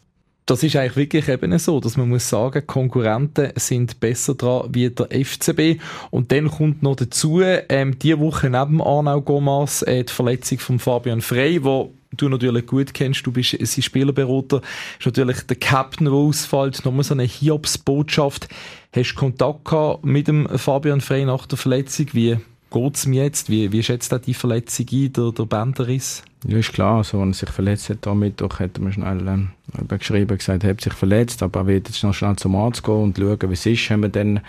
das 0.48 0.64
ist 0.64 0.78
eigentlich 0.78 0.96
wirklich 0.96 1.28
eben 1.28 1.60
so, 1.60 1.80
dass 1.82 1.98
man 1.98 2.08
muss 2.08 2.30
sagen, 2.30 2.66
Konkurrenten 2.66 3.52
sind 3.58 4.00
besser 4.00 4.34
dran 4.34 4.70
wie 4.74 4.90
der 4.90 5.08
FCB. 5.12 5.82
Und 6.10 6.32
dann 6.32 6.50
kommt 6.50 6.82
noch 6.82 6.96
dazu, 6.96 7.42
ähm, 7.44 8.00
die 8.00 8.18
Woche 8.18 8.50
neben 8.50 8.82
Arnau 8.82 9.22
Gomas, 9.22 9.82
äh, 9.82 10.06
die 10.06 10.14
Verletzung 10.14 10.60
von 10.60 10.80
Fabian 10.80 11.20
Frey, 11.20 11.64
wo 11.66 11.94
du 12.16 12.30
natürlich 12.30 12.66
gut 12.66 12.94
kennst, 12.94 13.28
du 13.28 13.32
bist 13.34 13.58
sein 13.60 13.84
Spielerberater, 13.84 14.62
ist 14.98 15.06
natürlich 15.06 15.42
der 15.42 15.58
Captain, 15.58 16.06
der 16.06 16.14
ausfällt, 16.14 16.84
nochmal 16.86 17.04
so 17.04 17.14
eine 17.14 17.24
Hiobs-Botschaft. 17.24 18.48
Hast 18.96 19.12
du 19.12 19.16
Kontakt 19.16 19.66
gehabt 19.66 20.06
mit 20.06 20.30
dem 20.30 20.48
Fabian 20.58 21.02
Frey 21.02 21.26
nach 21.26 21.46
der 21.46 21.58
Verletzung? 21.58 22.08
Wie 22.14 22.38
geht's 22.72 23.06
ihm 23.06 23.14
jetzt? 23.14 23.50
Wie, 23.50 23.72
wie 23.72 23.84
schätzt 23.84 24.12
er 24.12 24.20
die 24.20 24.34
Verletzung 24.34 24.86
ein, 24.92 25.14
der, 25.14 25.32
der 25.32 25.46
Bänderriss? 25.46 26.24
Ja, 26.46 26.58
ist 26.58 26.74
klar. 26.74 26.98
Also, 26.98 27.20
wenn 27.20 27.32
er 27.32 27.34
sich 27.34 27.50
verletzt 27.50 27.90
hat, 27.90 28.06
am 28.08 28.20
Mittwoch, 28.20 28.60
hat 28.60 28.80
mir 28.80 28.92
schnell 28.92 29.28
ähm, 29.28 29.50
geschrieben, 29.88 30.38
gesagt, 30.38 30.64
er 30.64 30.72
hat 30.72 30.82
sich 30.82 30.94
verletzt, 30.94 31.44
aber 31.44 31.62
er 31.62 31.68
wird 31.68 31.88
jetzt 31.90 32.04
noch 32.04 32.14
schnell 32.14 32.36
zum 32.36 32.56
Arzt 32.56 32.84
gehen 32.84 33.04
und 33.04 33.18
schauen, 33.18 33.50
wie 33.50 33.54
es 33.54 33.66
ist. 33.66 33.90
Haben 33.90 34.04
wir 34.04 34.10
dann 34.10 34.42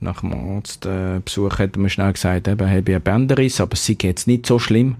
nach 0.00 0.20
dem 0.20 0.32
Arztbesuch 0.32 1.58
äh, 1.58 1.62
hat 1.62 1.76
mir 1.76 1.90
schnell 1.90 2.12
gesagt, 2.12 2.48
eben, 2.48 2.60
er 2.60 2.76
habe 2.76 2.92
einen 2.92 3.02
Bänderriss, 3.02 3.60
aber 3.60 3.74
es 3.74 3.88
ist 3.88 4.02
jetzt 4.02 4.26
nicht 4.26 4.46
so 4.46 4.58
schlimm. 4.58 4.96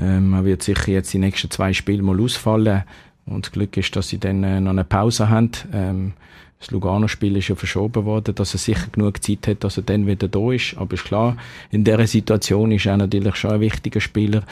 Ähm, 0.00 0.32
er 0.32 0.44
wird 0.44 0.62
sicher 0.62 0.92
jetzt 0.92 1.12
die 1.12 1.18
nächsten 1.18 1.50
zwei 1.50 1.72
Spiele 1.72 2.02
mal 2.02 2.20
ausfallen. 2.20 2.84
Und 3.26 3.46
das 3.46 3.52
Glück 3.52 3.76
ist, 3.76 3.94
dass 3.94 4.08
sie 4.08 4.18
dann 4.18 4.42
äh, 4.44 4.60
noch 4.60 4.70
eine 4.70 4.84
Pause 4.84 5.28
haben. 5.28 5.50
Ähm, 5.72 6.12
das 6.60 6.72
Lugano-Spiel 6.72 7.36
ist 7.36 7.48
ja 7.48 7.54
verschoben 7.54 8.04
worden, 8.04 8.34
dass 8.34 8.52
er 8.52 8.58
sicher 8.58 8.88
genug 8.90 9.22
Zeit 9.22 9.46
hat, 9.46 9.62
dass 9.62 9.76
er 9.76 9.84
dann 9.84 10.08
wieder 10.08 10.26
da 10.26 10.50
ist. 10.50 10.76
Aber 10.76 10.94
ist 10.94 11.04
klar, 11.04 11.36
in 11.70 11.84
dieser 11.84 12.06
Situation 12.06 12.72
ist 12.72 12.84
er 12.84 12.96
natürlich 12.96 13.36
schon 13.36 13.52
ein 13.52 13.60
wichtiger 13.60 14.00
Spieler, 14.00 14.42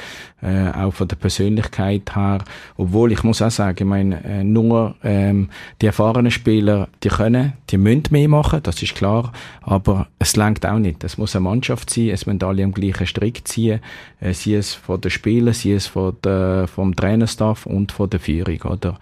äh, 0.41 0.71
auch 0.71 0.93
von 0.93 1.09
der 1.09 1.17
Persönlichkeit 1.17 2.15
her. 2.15 2.45
Obwohl, 2.77 3.11
ich 3.11 3.25
muss 3.25 3.43
auch 3.43 3.51
sagen, 3.51 3.77
ich 3.79 3.85
meine, 3.85 4.23
äh, 4.25 4.45
nur 4.45 4.95
ähm, 5.03 5.49
die 5.83 5.87
erfahrenen 5.87 6.31
Spieler, 6.31 6.89
die 7.03 7.09
können, 7.09 7.55
die 7.71 7.79
müssen 7.79 8.05
mehr 8.11 8.29
machen, 8.29 8.61
das 8.63 8.83
ist 8.83 8.95
klar. 8.95 9.33
Aber 9.63 10.07
es 10.21 10.37
langt 10.37 10.65
auch 10.65 10.79
nicht. 10.79 11.03
Es 11.03 11.19
muss 11.19 11.35
eine 11.35 11.43
Mannschaft 11.43 11.91
sein, 11.91 12.11
es 12.11 12.27
müssen 12.27 12.45
alle 12.45 12.63
am 12.63 12.73
gleichen 12.73 13.07
Strick 13.09 13.49
ziehen. 13.49 13.81
Äh, 14.21 14.33
sie 14.33 14.55
es 14.55 14.75
von 14.75 15.01
den 15.01 15.11
Spielern, 15.11 15.55
sie 15.55 15.73
es 15.73 15.89
von 15.89 16.17
der, 16.23 16.69
vom 16.69 16.95
Trainerstaff 16.95 17.67
und 17.67 17.91
von 17.91 18.09
der 18.09 18.21
Führung, 18.21 18.63
oder? 18.63 18.97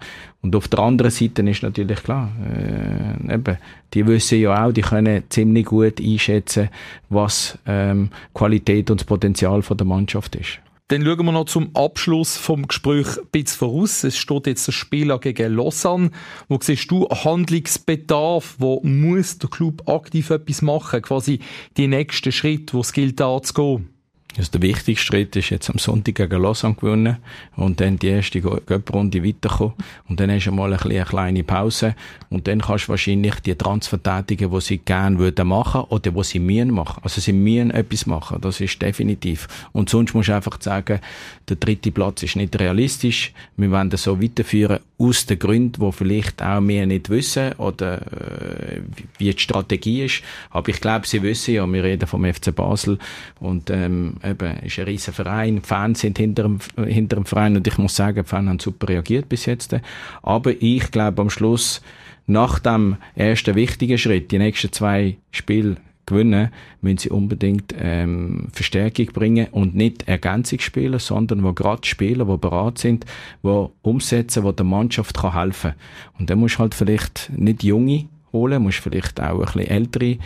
Und 0.45 0.55
auf 0.55 0.67
der 0.67 0.77
anderen 0.77 1.09
Seite 1.09 1.41
ist 1.41 1.63
natürlich 1.63 2.03
klar, 2.03 2.31
äh, 2.47 3.33
eben, 3.33 3.57
die 3.95 4.05
wissen 4.05 4.39
ja 4.39 4.63
auch, 4.63 4.71
die 4.71 4.83
können 4.83 5.23
ziemlich 5.29 5.65
gut 5.65 5.99
einschätzen, 5.99 6.69
was 7.09 7.57
ähm, 7.65 8.11
Qualität 8.35 8.91
und 8.91 9.01
das 9.01 9.07
Potenzial 9.07 9.63
von 9.63 9.75
der 9.75 9.87
Mannschaft 9.87 10.35
ist. 10.35 10.59
Dann 10.89 11.03
schauen 11.03 11.25
wir 11.25 11.31
noch 11.31 11.45
zum 11.45 11.75
Abschluss 11.75 12.37
vom 12.37 12.67
Gespräch 12.67 13.07
ein 13.17 13.25
bisschen 13.31 13.57
voraus. 13.57 14.03
Es 14.03 14.17
steht 14.17 14.45
jetzt 14.45 14.67
das 14.67 14.75
Spiel 14.75 15.17
gegen 15.17 15.55
Lausanne. 15.55 16.11
Wo 16.47 16.59
siehst 16.61 16.91
du 16.91 17.09
Handlungsbedarf? 17.09 18.57
Wo 18.59 18.81
muss 18.83 19.39
der 19.39 19.49
Club 19.49 19.89
aktiv 19.89 20.29
etwas 20.29 20.61
machen? 20.61 21.01
Quasi 21.01 21.39
die 21.75 21.87
nächsten 21.87 22.31
Schritte, 22.31 22.75
wo 22.75 22.81
es 22.81 22.93
gilt 22.93 23.19
anzugehen? 23.19 23.94
Also 24.37 24.51
der 24.51 24.61
wichtigste 24.63 25.05
Schritt 25.05 25.35
ist 25.37 25.49
jetzt 25.49 25.69
am 25.69 25.77
Sonntag 25.77 26.15
gegen 26.15 26.41
Lausanne 26.41 26.75
gewonnen 26.75 27.17
und 27.55 27.79
dann 27.79 27.97
die 27.97 28.07
erste 28.07 28.41
Göpprunde 28.41 29.23
weiterkommen 29.23 29.75
und 30.09 30.19
dann 30.19 30.29
hast 30.29 30.45
du 30.45 30.51
mal 30.51 30.73
eine 30.73 31.05
kleine 31.05 31.43
Pause 31.43 31.95
und 32.29 32.47
dann 32.47 32.61
kannst 32.61 32.85
du 32.85 32.89
wahrscheinlich 32.89 33.35
die 33.39 33.55
Transfer 33.55 34.01
tätigen, 34.01 34.51
die 34.51 34.61
sie 34.61 34.77
gerne 34.79 35.19
würden 35.19 35.47
machen 35.47 35.81
oder 35.89 36.11
die 36.11 36.23
sie 36.23 36.39
müssen 36.39 36.71
machen. 36.71 37.01
Also 37.03 37.21
sie 37.21 37.31
müssen 37.31 37.71
etwas 37.71 38.05
machen, 38.05 38.41
das 38.41 38.59
ist 38.59 38.81
definitiv. 38.81 39.47
Und 39.71 39.89
sonst 39.89 40.13
musst 40.13 40.27
du 40.27 40.35
einfach 40.35 40.61
sagen, 40.61 40.99
der 41.47 41.55
dritte 41.55 41.91
Platz 41.91 42.23
ist 42.23 42.35
nicht 42.35 42.59
realistisch, 42.59 43.31
wir 43.55 43.71
wollen 43.71 43.89
das 43.89 44.03
so 44.03 44.21
weiterführen 44.21 44.79
aus 44.97 45.25
den 45.25 45.39
Gründen, 45.39 45.81
wo 45.81 45.91
vielleicht 45.91 46.41
auch 46.41 46.65
wir 46.65 46.85
nicht 46.85 47.09
wissen 47.09 47.53
oder 47.53 48.01
äh, 48.01 48.81
wie 49.17 49.31
die 49.31 49.39
Strategie 49.39 50.05
ist. 50.05 50.23
Aber 50.49 50.69
ich 50.69 50.79
glaube, 50.79 51.07
sie 51.07 51.21
wissen 51.21 51.55
ja, 51.55 51.65
wir 51.65 51.83
reden 51.83 52.07
vom 52.07 52.25
FC 52.25 52.55
Basel 52.55 52.97
und 53.39 53.69
ähm, 53.69 54.15
eben, 54.25 54.57
ist 54.57 54.79
ein 54.79 54.85
riesen 54.85 55.13
Verein, 55.13 55.55
die 55.55 55.61
Fans 55.61 55.99
sind 56.01 56.17
hinter 56.17 56.43
dem, 56.43 56.59
hinter 56.85 57.17
dem 57.17 57.25
Verein 57.25 57.55
und 57.55 57.67
ich 57.67 57.77
muss 57.77 57.95
sagen, 57.95 58.23
die 58.23 58.29
Fans 58.29 58.49
haben 58.49 58.59
super 58.59 58.89
reagiert 58.89 59.29
bis 59.29 59.45
jetzt. 59.45 59.75
Aber 60.21 60.51
ich 60.59 60.91
glaube 60.91 61.21
am 61.21 61.29
Schluss, 61.29 61.81
nach 62.27 62.59
dem 62.59 62.97
ersten 63.15 63.55
wichtigen 63.55 63.97
Schritt, 63.97 64.31
die 64.31 64.39
nächsten 64.39 64.71
zwei 64.71 65.17
Spiele 65.31 65.77
gewinnen, 66.05 66.49
müssen 66.81 66.97
sie 66.97 67.09
unbedingt 67.09 67.73
ähm, 67.79 68.47
Verstärkung 68.51 69.07
bringen 69.07 69.47
und 69.51 69.75
nicht 69.75 70.07
Ergänzungsspieler, 70.07 70.99
sondern 70.99 71.43
wo 71.43 71.53
gerade 71.53 71.85
Spieler, 71.85 72.25
die 72.25 72.37
bereit 72.37 72.77
sind, 72.77 73.05
wo 73.41 73.71
umsetzen, 73.81 74.43
wo 74.43 74.51
der 74.51 74.65
Mannschaft 74.65 75.17
kann 75.17 75.33
helfen. 75.33 75.73
Und 76.19 76.29
dann 76.29 76.39
musst 76.39 76.55
du 76.55 76.59
halt 76.59 76.75
vielleicht 76.75 77.31
nicht 77.35 77.63
junge 77.63 78.07
holen, 78.35 78.61
musst 78.61 78.79
vielleicht 78.79 79.19
auch 79.21 79.39
ein 79.39 79.45
bisschen 79.45 79.67
ältere 79.67 80.17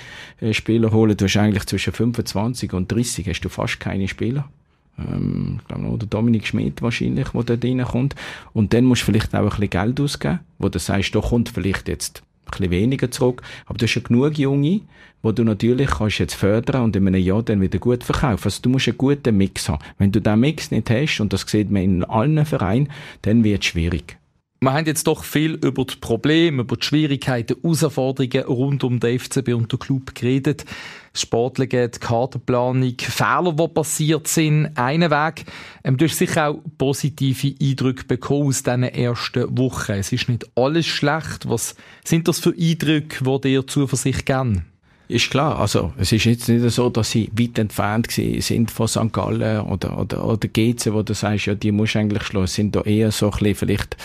äh, 0.41 0.53
Spieler 0.53 0.91
holen. 0.91 1.15
Du 1.15 1.25
hast 1.25 1.37
eigentlich 1.37 1.65
zwischen 1.65 1.93
25 1.93 2.73
und 2.73 2.91
30 2.91 3.27
hast 3.27 3.41
du 3.41 3.49
fast 3.49 3.79
keine 3.79 4.07
Spieler. 4.07 4.49
Ähm, 4.97 5.59
ich 5.61 5.67
glaube 5.67 5.83
noch 5.83 5.97
der 5.97 6.07
Dominik 6.07 6.47
Schmidt 6.47 6.81
wahrscheinlich, 6.81 7.29
der 7.29 7.43
dort 7.43 7.63
reinkommt. 7.63 8.15
Und 8.53 8.73
dann 8.73 8.85
musst 8.85 9.03
du 9.03 9.05
vielleicht 9.05 9.33
auch 9.35 9.39
ein 9.39 9.49
bisschen 9.49 9.69
Geld 9.69 9.99
ausgeben, 10.01 10.39
wo 10.57 10.69
du 10.69 10.79
sagst, 10.79 11.15
da 11.15 11.21
kommt 11.21 11.49
vielleicht 11.49 11.87
jetzt 11.87 12.23
ein 12.45 12.51
bisschen 12.51 12.71
weniger 12.71 13.11
zurück. 13.11 13.41
Aber 13.65 13.77
du 13.77 13.85
hast 13.85 13.95
ja 13.95 14.01
genug 14.01 14.37
Junge, 14.37 14.81
wo 15.21 15.31
du 15.31 15.43
natürlich 15.43 15.89
kannst 15.89 16.19
jetzt 16.19 16.35
fördern 16.35 16.83
und 16.83 16.95
in 16.95 17.07
einem 17.07 17.21
Jahr 17.21 17.43
dann 17.43 17.61
wieder 17.61 17.79
gut 17.79 18.03
verkaufen. 18.03 18.45
Also 18.45 18.61
du 18.61 18.69
musst 18.69 18.87
einen 18.87 18.97
guten 18.97 19.37
Mix 19.37 19.69
haben. 19.69 19.83
Wenn 19.97 20.11
du 20.11 20.21
diesen 20.21 20.39
Mix 20.39 20.71
nicht 20.71 20.89
hast, 20.89 21.19
und 21.19 21.33
das 21.33 21.41
sieht 21.41 21.69
man 21.69 21.83
in 21.83 22.03
allen 22.03 22.45
Vereinen, 22.45 22.89
dann 23.21 23.43
wird 23.43 23.63
es 23.63 23.67
schwierig. 23.67 24.18
Wir 24.61 24.73
haben 24.73 24.85
jetzt 24.87 25.07
doch 25.07 25.23
viel 25.23 25.53
über 25.53 25.85
die 25.85 25.95
Probleme, 25.95 26.63
über 26.63 26.75
die 26.75 26.85
Schwierigkeiten, 26.85 27.55
Herausforderungen 27.61 28.43
rund 28.43 28.83
um 28.83 28.99
den 28.99 29.17
FCB 29.17 29.53
und 29.53 29.71
den 29.71 29.79
Club 29.79 30.13
geredet. 30.13 30.65
Das 31.13 31.21
Sportliche, 31.21 31.87
die 31.87 31.99
Kaderplanung, 31.99 32.95
Fehler, 32.99 33.53
die 33.53 33.67
passiert 33.69 34.27
sind, 34.27 34.71
einen 34.75 35.11
Weg. 35.11 35.45
Ähm, 35.85 35.95
du 35.95 36.03
hast 36.03 36.17
sicher 36.17 36.49
auch 36.49 36.59
positive 36.77 37.55
Eindrücke 37.61 38.03
bekommen 38.03 38.47
aus 38.47 38.63
diesen 38.63 38.83
ersten 38.83 39.57
Wochen. 39.57 39.93
Es 39.93 40.11
ist 40.11 40.27
nicht 40.27 40.45
alles 40.55 40.87
schlecht. 40.87 41.47
Was 41.47 41.75
sind 42.03 42.27
das 42.27 42.39
für 42.39 42.53
Eindrücke, 42.53 43.23
die 43.23 43.41
dir 43.41 43.65
Zuversicht 43.65 44.25
geben? 44.25 44.65
Ist 45.09 45.31
klar, 45.31 45.59
also 45.59 45.91
es 45.97 46.11
ist 46.11 46.25
jetzt 46.25 46.47
nicht 46.49 46.69
so, 46.69 46.91
dass 46.91 47.09
sie 47.09 47.31
weit 47.35 47.57
entfernt 47.57 48.11
sind 48.11 48.69
von 48.69 48.87
St. 48.87 49.11
Gallen 49.11 49.61
oder, 49.61 49.97
oder, 49.97 50.23
oder 50.23 50.47
GC, 50.47 50.93
wo 50.93 51.01
du 51.01 51.15
sagst, 51.15 51.47
ja, 51.47 51.55
die 51.55 51.71
musst 51.71 51.95
du 51.95 51.99
eigentlich 51.99 52.21
schlagen. 52.21 52.45
Es 52.45 52.53
sind 52.53 52.75
da 52.75 52.81
eher 52.81 53.11
so 53.11 53.25
ein 53.25 53.31
bisschen 53.31 53.55
vielleicht 53.55 53.97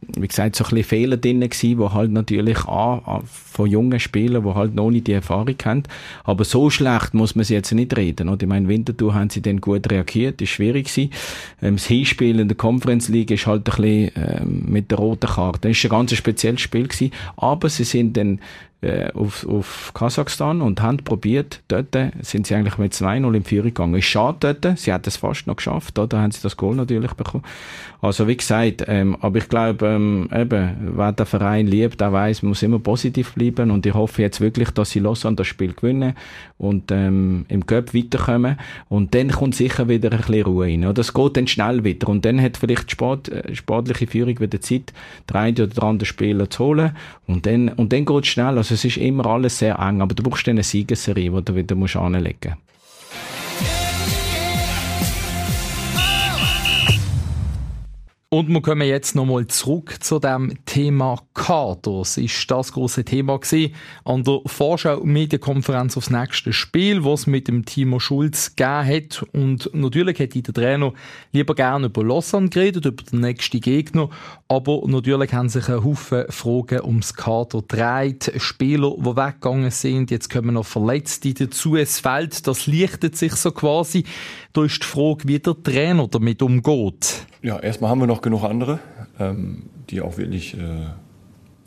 wie 0.00 0.28
gesagt, 0.28 0.56
so 0.56 0.64
ein 0.64 0.70
bisschen 0.70 0.84
Fehler 0.84 1.16
drin 1.16 1.40
gewesen, 1.40 1.78
die 1.78 1.88
halt 1.88 2.10
natürlich 2.10 2.64
an, 2.66 3.22
von 3.24 3.68
jungen 3.68 3.98
Spielern, 3.98 4.44
die 4.44 4.54
halt 4.54 4.74
noch 4.74 4.90
nicht 4.90 5.06
die 5.06 5.12
Erfahrung 5.12 5.56
haben. 5.64 5.82
Aber 6.24 6.44
so 6.44 6.70
schlecht 6.70 7.14
muss 7.14 7.34
man 7.34 7.44
sie 7.44 7.54
jetzt 7.54 7.72
nicht 7.72 7.96
reden. 7.96 8.28
Oder? 8.28 8.42
Ich 8.42 8.48
meine, 8.48 8.68
Winterthur 8.68 9.14
haben 9.14 9.30
sie 9.30 9.42
dann 9.42 9.60
gut 9.60 9.90
reagiert, 9.90 10.40
ist 10.40 10.50
schwierig 10.50 10.86
gewesen. 10.86 11.10
Ähm, 11.62 11.76
das 11.76 11.86
Hinspiel 11.86 12.40
in 12.40 12.48
der 12.48 12.56
Conference 12.56 13.08
League 13.08 13.30
ist 13.30 13.46
halt 13.46 13.68
ein 13.68 13.76
bisschen 13.76 14.10
ähm, 14.16 14.64
mit 14.66 14.90
der 14.90 14.98
roten 14.98 15.28
Karte. 15.28 15.68
Das 15.68 15.76
ist 15.76 15.84
ein 15.84 15.90
ganz 15.90 16.14
spezielles 16.14 16.60
Spiel 16.60 16.86
gewesen. 16.86 17.12
Aber 17.36 17.68
sie 17.68 17.84
sind 17.84 18.16
dann 18.16 18.40
äh, 18.86 19.10
auf, 19.14 19.46
auf 19.48 19.90
Kasachstan 19.94 20.62
und 20.62 20.80
haben 20.80 20.98
probiert, 20.98 21.60
dort 21.68 21.96
sind 22.20 22.46
sie 22.46 22.54
eigentlich 22.54 22.78
mit 22.78 22.92
2-0 22.92 23.34
in 23.34 23.44
Führung 23.44 23.66
gegangen. 23.66 23.94
Ist 23.96 24.06
schade 24.06 24.54
dort, 24.54 24.78
sie 24.78 24.92
hat 24.92 25.06
es 25.06 25.16
fast 25.16 25.46
noch 25.46 25.56
geschafft, 25.56 25.98
da 25.98 26.08
haben 26.12 26.30
sie 26.30 26.40
das 26.42 26.56
Goal 26.56 26.76
natürlich 26.76 27.12
bekommen. 27.14 27.44
Also 28.00 28.28
wie 28.28 28.36
gesagt, 28.36 28.84
ähm, 28.86 29.16
aber 29.20 29.38
ich 29.38 29.48
glaube, 29.48 29.86
ähm, 29.86 30.28
eben, 30.32 30.92
wer 30.96 31.12
den 31.12 31.26
Verein 31.26 31.66
liebt, 31.66 32.00
der 32.00 32.12
weiß, 32.12 32.42
man 32.42 32.50
muss 32.50 32.62
immer 32.62 32.78
positiv 32.78 33.34
bleiben 33.34 33.70
und 33.70 33.84
ich 33.86 33.94
hoffe 33.94 34.22
jetzt 34.22 34.40
wirklich, 34.40 34.70
dass 34.70 34.90
sie 34.90 35.00
los 35.00 35.26
an 35.26 35.34
das 35.34 35.46
Spiel 35.48 35.72
gewinnen 35.72 36.14
und 36.58 36.92
ähm, 36.92 37.46
im 37.48 37.66
Cup 37.66 37.94
weiterkommen 37.94 38.58
und 38.88 39.14
dann 39.14 39.30
kommt 39.30 39.56
sicher 39.56 39.88
wieder 39.88 40.12
ein 40.12 40.18
bisschen 40.18 40.44
Ruhe 40.44 40.66
rein. 40.66 40.84
Es 40.84 41.12
geht 41.12 41.36
dann 41.36 41.46
schnell 41.48 41.82
wieder 41.82 42.08
und 42.08 42.24
dann 42.24 42.40
hat 42.40 42.56
vielleicht 42.56 42.90
die 42.90 42.92
Sport, 42.92 43.28
äh, 43.30 43.54
sportliche 43.54 44.06
Führung 44.06 44.38
wieder 44.38 44.60
Zeit, 44.60 44.92
den 45.28 45.36
einen 45.36 45.60
oder 45.60 45.82
anderen 45.82 46.06
Spieler 46.06 46.48
zu 46.48 46.64
holen 46.64 46.92
und 47.26 47.46
dann, 47.46 47.70
und 47.70 47.92
dann 47.92 48.04
geht 48.04 48.24
es 48.24 48.28
schnell. 48.28 48.56
Also 48.58 48.75
es 48.76 48.84
ist 48.84 48.98
immer 48.98 49.26
alles 49.26 49.58
sehr 49.58 49.78
eng, 49.78 50.02
aber 50.02 50.14
du 50.14 50.22
brauchst 50.22 50.48
eine 50.48 50.62
Siegesserie, 50.62 51.30
die 51.30 51.44
du 51.44 51.54
wieder 51.54 52.00
anlegen 52.00 52.50
musst. 52.50 52.75
Und 58.28 58.48
wir 58.48 58.60
kommen 58.60 58.88
jetzt 58.88 59.14
nochmal 59.14 59.46
zurück 59.46 59.98
zu 60.00 60.18
dem 60.18 60.58
Thema 60.64 61.16
Kader. 61.32 62.00
Es 62.00 62.16
ist 62.16 62.50
das 62.50 62.72
große 62.72 63.04
Thema 63.04 63.38
gewesen 63.38 63.72
an 64.04 64.24
der 64.24 64.40
Vorschau-Medienkonferenz 64.44 65.96
aufs 65.96 66.10
nächste 66.10 66.52
Spiel, 66.52 67.04
was 67.04 67.28
mit 67.28 67.46
dem 67.46 67.64
Timo 67.64 68.00
Schulz 68.00 68.56
gegeben 68.56 68.84
hat. 68.84 69.24
Und 69.32 69.70
natürlich 69.72 70.18
hätte 70.18 70.42
der 70.42 70.54
Trainer 70.54 70.92
lieber 71.30 71.54
gerne 71.54 71.86
über 71.86 72.02
Lausanne 72.02 72.48
geredet, 72.48 72.86
über 72.86 73.04
den 73.04 73.20
nächsten 73.20 73.60
Gegner. 73.60 74.10
Aber 74.48 74.82
natürlich 74.88 75.32
haben 75.32 75.48
sich 75.48 75.68
ein 75.68 75.84
Haufen 75.84 76.24
Fragen 76.28 76.80
ums 76.84 77.14
Kader 77.14 77.62
gedreht. 77.62 78.32
Spieler, 78.38 78.90
die 78.98 79.16
weggegangen 79.16 79.70
sind, 79.70 80.10
jetzt 80.10 80.30
kommen 80.30 80.54
noch 80.54 80.66
Verletzte 80.66 81.32
dazu. 81.32 81.76
Es 81.76 82.00
fällt, 82.00 82.44
das 82.48 82.66
lichtet 82.66 83.16
sich 83.16 83.34
so 83.34 83.52
quasi. 83.52 84.02
Da 84.52 84.64
ist 84.64 84.82
die 84.82 84.86
Frage, 84.86 85.28
wie 85.28 85.38
der 85.38 85.62
Trainer 85.62 86.08
damit 86.08 86.42
umgeht. 86.42 87.24
Ja, 87.46 87.60
erstmal 87.60 87.90
haben 87.90 88.00
wir 88.00 88.08
noch 88.08 88.15
genug 88.22 88.44
andere, 88.44 88.78
ähm, 89.18 89.64
die 89.90 90.00
auch 90.00 90.16
wirklich 90.16 90.54
äh, 90.54 90.86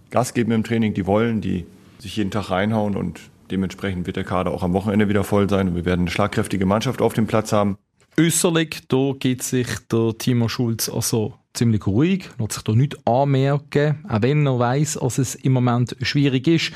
Gas 0.10 0.34
geben 0.34 0.52
im 0.52 0.64
Training, 0.64 0.94
die 0.94 1.06
wollen, 1.06 1.42
die 1.42 1.66
sich 2.00 2.16
jeden 2.16 2.32
Tag 2.32 2.50
reinhauen 2.50 2.96
und 2.96 3.20
dementsprechend 3.52 4.08
wird 4.08 4.18
der 4.18 4.24
Kader 4.24 4.52
auch 4.52 4.64
am 4.64 4.74
Wochenende 4.74 5.10
wieder 5.10 5.24
voll 5.24 5.50
sein 5.50 5.70
und 5.70 5.76
wir 5.76 5.86
werden 5.86 6.02
eine 6.02 6.12
schlagkräftige 6.12 6.66
Mannschaft 6.66 7.02
auf 7.02 7.14
dem 7.14 7.28
Platz 7.28 7.52
haben. 7.52 7.78
Äußerlich, 8.18 8.82
da 8.88 9.14
geht 9.18 9.44
sich 9.44 9.68
der 9.92 10.18
Timo 10.18 10.50
Schulz 10.50 10.90
also 10.90 11.36
ziemlich 11.54 11.86
ruhig, 11.88 12.30
lässt 12.38 12.54
sich 12.54 12.64
da 12.64 12.74
nichts 12.74 12.98
anmerken, 13.06 14.06
auch 14.08 14.22
wenn 14.22 14.46
er 14.46 14.60
weiss, 14.60 14.98
dass 15.00 15.18
es 15.18 15.36
im 15.36 15.54
Moment 15.54 15.96
schwierig 16.02 16.48
ist. 16.48 16.72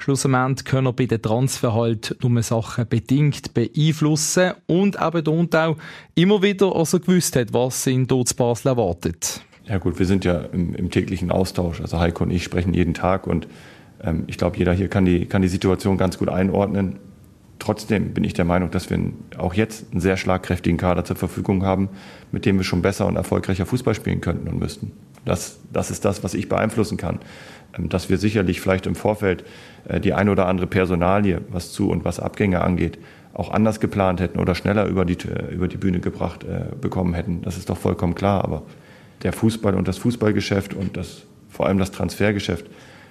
Schlussendlich 0.00 0.64
können 0.64 0.86
er 0.86 0.92
bei 0.92 1.06
den 1.06 1.20
Transfer 1.20 1.74
halt 1.74 2.16
nur 2.22 2.42
Sachen 2.42 2.88
bedingt 2.88 3.52
beeinflussen 3.52 4.52
und 4.66 4.96
eben 4.96 5.26
und 5.26 5.56
auch 5.56 5.76
immer 6.14 6.40
wieder 6.40 6.74
also 6.74 7.00
gewusst 7.00 7.34
hat, 7.34 7.52
was 7.52 7.86
ihn 7.88 8.06
dort 8.06 8.28
zu 8.28 8.36
Basel 8.36 8.68
erwartet. 8.68 9.42
Ja 9.64 9.78
gut, 9.78 9.98
wir 9.98 10.06
sind 10.06 10.24
ja 10.24 10.38
im, 10.38 10.74
im, 10.74 10.90
täglichen 10.90 11.30
Austausch. 11.30 11.80
Also 11.80 11.98
Heiko 11.98 12.24
und 12.24 12.30
ich 12.30 12.44
sprechen 12.44 12.72
jeden 12.72 12.94
Tag 12.94 13.26
und 13.26 13.48
ähm, 14.02 14.24
ich 14.28 14.38
glaube, 14.38 14.56
jeder 14.56 14.72
hier 14.72 14.88
kann 14.88 15.04
die, 15.04 15.26
kann 15.26 15.42
die 15.42 15.48
Situation 15.48 15.98
ganz 15.98 16.16
gut 16.16 16.28
einordnen. 16.28 17.00
Trotzdem 17.58 18.14
bin 18.14 18.22
ich 18.22 18.34
der 18.34 18.44
Meinung, 18.44 18.70
dass 18.70 18.88
wir 18.88 18.98
auch 19.36 19.52
jetzt 19.52 19.90
einen 19.90 20.00
sehr 20.00 20.16
schlagkräftigen 20.16 20.78
Kader 20.78 21.04
zur 21.04 21.16
Verfügung 21.16 21.64
haben, 21.64 21.88
mit 22.30 22.46
dem 22.46 22.56
wir 22.56 22.64
schon 22.64 22.82
besser 22.82 23.06
und 23.06 23.16
erfolgreicher 23.16 23.66
Fußball 23.66 23.96
spielen 23.96 24.20
könnten 24.20 24.48
und 24.48 24.60
müssten. 24.60 24.92
Das, 25.24 25.58
das 25.72 25.90
ist 25.90 26.04
das, 26.04 26.22
was 26.22 26.34
ich 26.34 26.48
beeinflussen 26.48 26.96
kann. 26.96 27.18
Ähm, 27.76 27.88
dass 27.88 28.08
wir 28.08 28.18
sicherlich 28.18 28.60
vielleicht 28.60 28.86
im 28.86 28.94
Vorfeld 28.94 29.44
äh, 29.88 30.00
die 30.00 30.14
ein 30.14 30.28
oder 30.28 30.46
andere 30.46 30.66
Personalie, 30.66 31.40
was 31.50 31.72
Zu- 31.72 31.90
und 31.90 32.04
was 32.04 32.20
Abgänge 32.20 32.60
angeht, 32.62 32.98
auch 33.34 33.50
anders 33.50 33.80
geplant 33.80 34.20
hätten 34.20 34.38
oder 34.38 34.54
schneller 34.54 34.86
über 34.86 35.04
die, 35.04 35.14
äh, 35.28 35.52
über 35.52 35.68
die 35.68 35.76
Bühne 35.76 36.00
gebracht 36.00 36.44
äh, 36.44 36.74
bekommen 36.76 37.14
hätten. 37.14 37.42
Das 37.42 37.56
ist 37.56 37.70
doch 37.70 37.78
vollkommen 37.78 38.14
klar. 38.14 38.44
Aber 38.44 38.62
der 39.22 39.32
Fußball 39.32 39.74
und 39.74 39.88
das 39.88 39.98
Fußballgeschäft 39.98 40.74
und 40.74 40.96
das, 40.96 41.22
vor 41.48 41.66
allem 41.66 41.78
das 41.78 41.90
Transfergeschäft, 41.90 42.66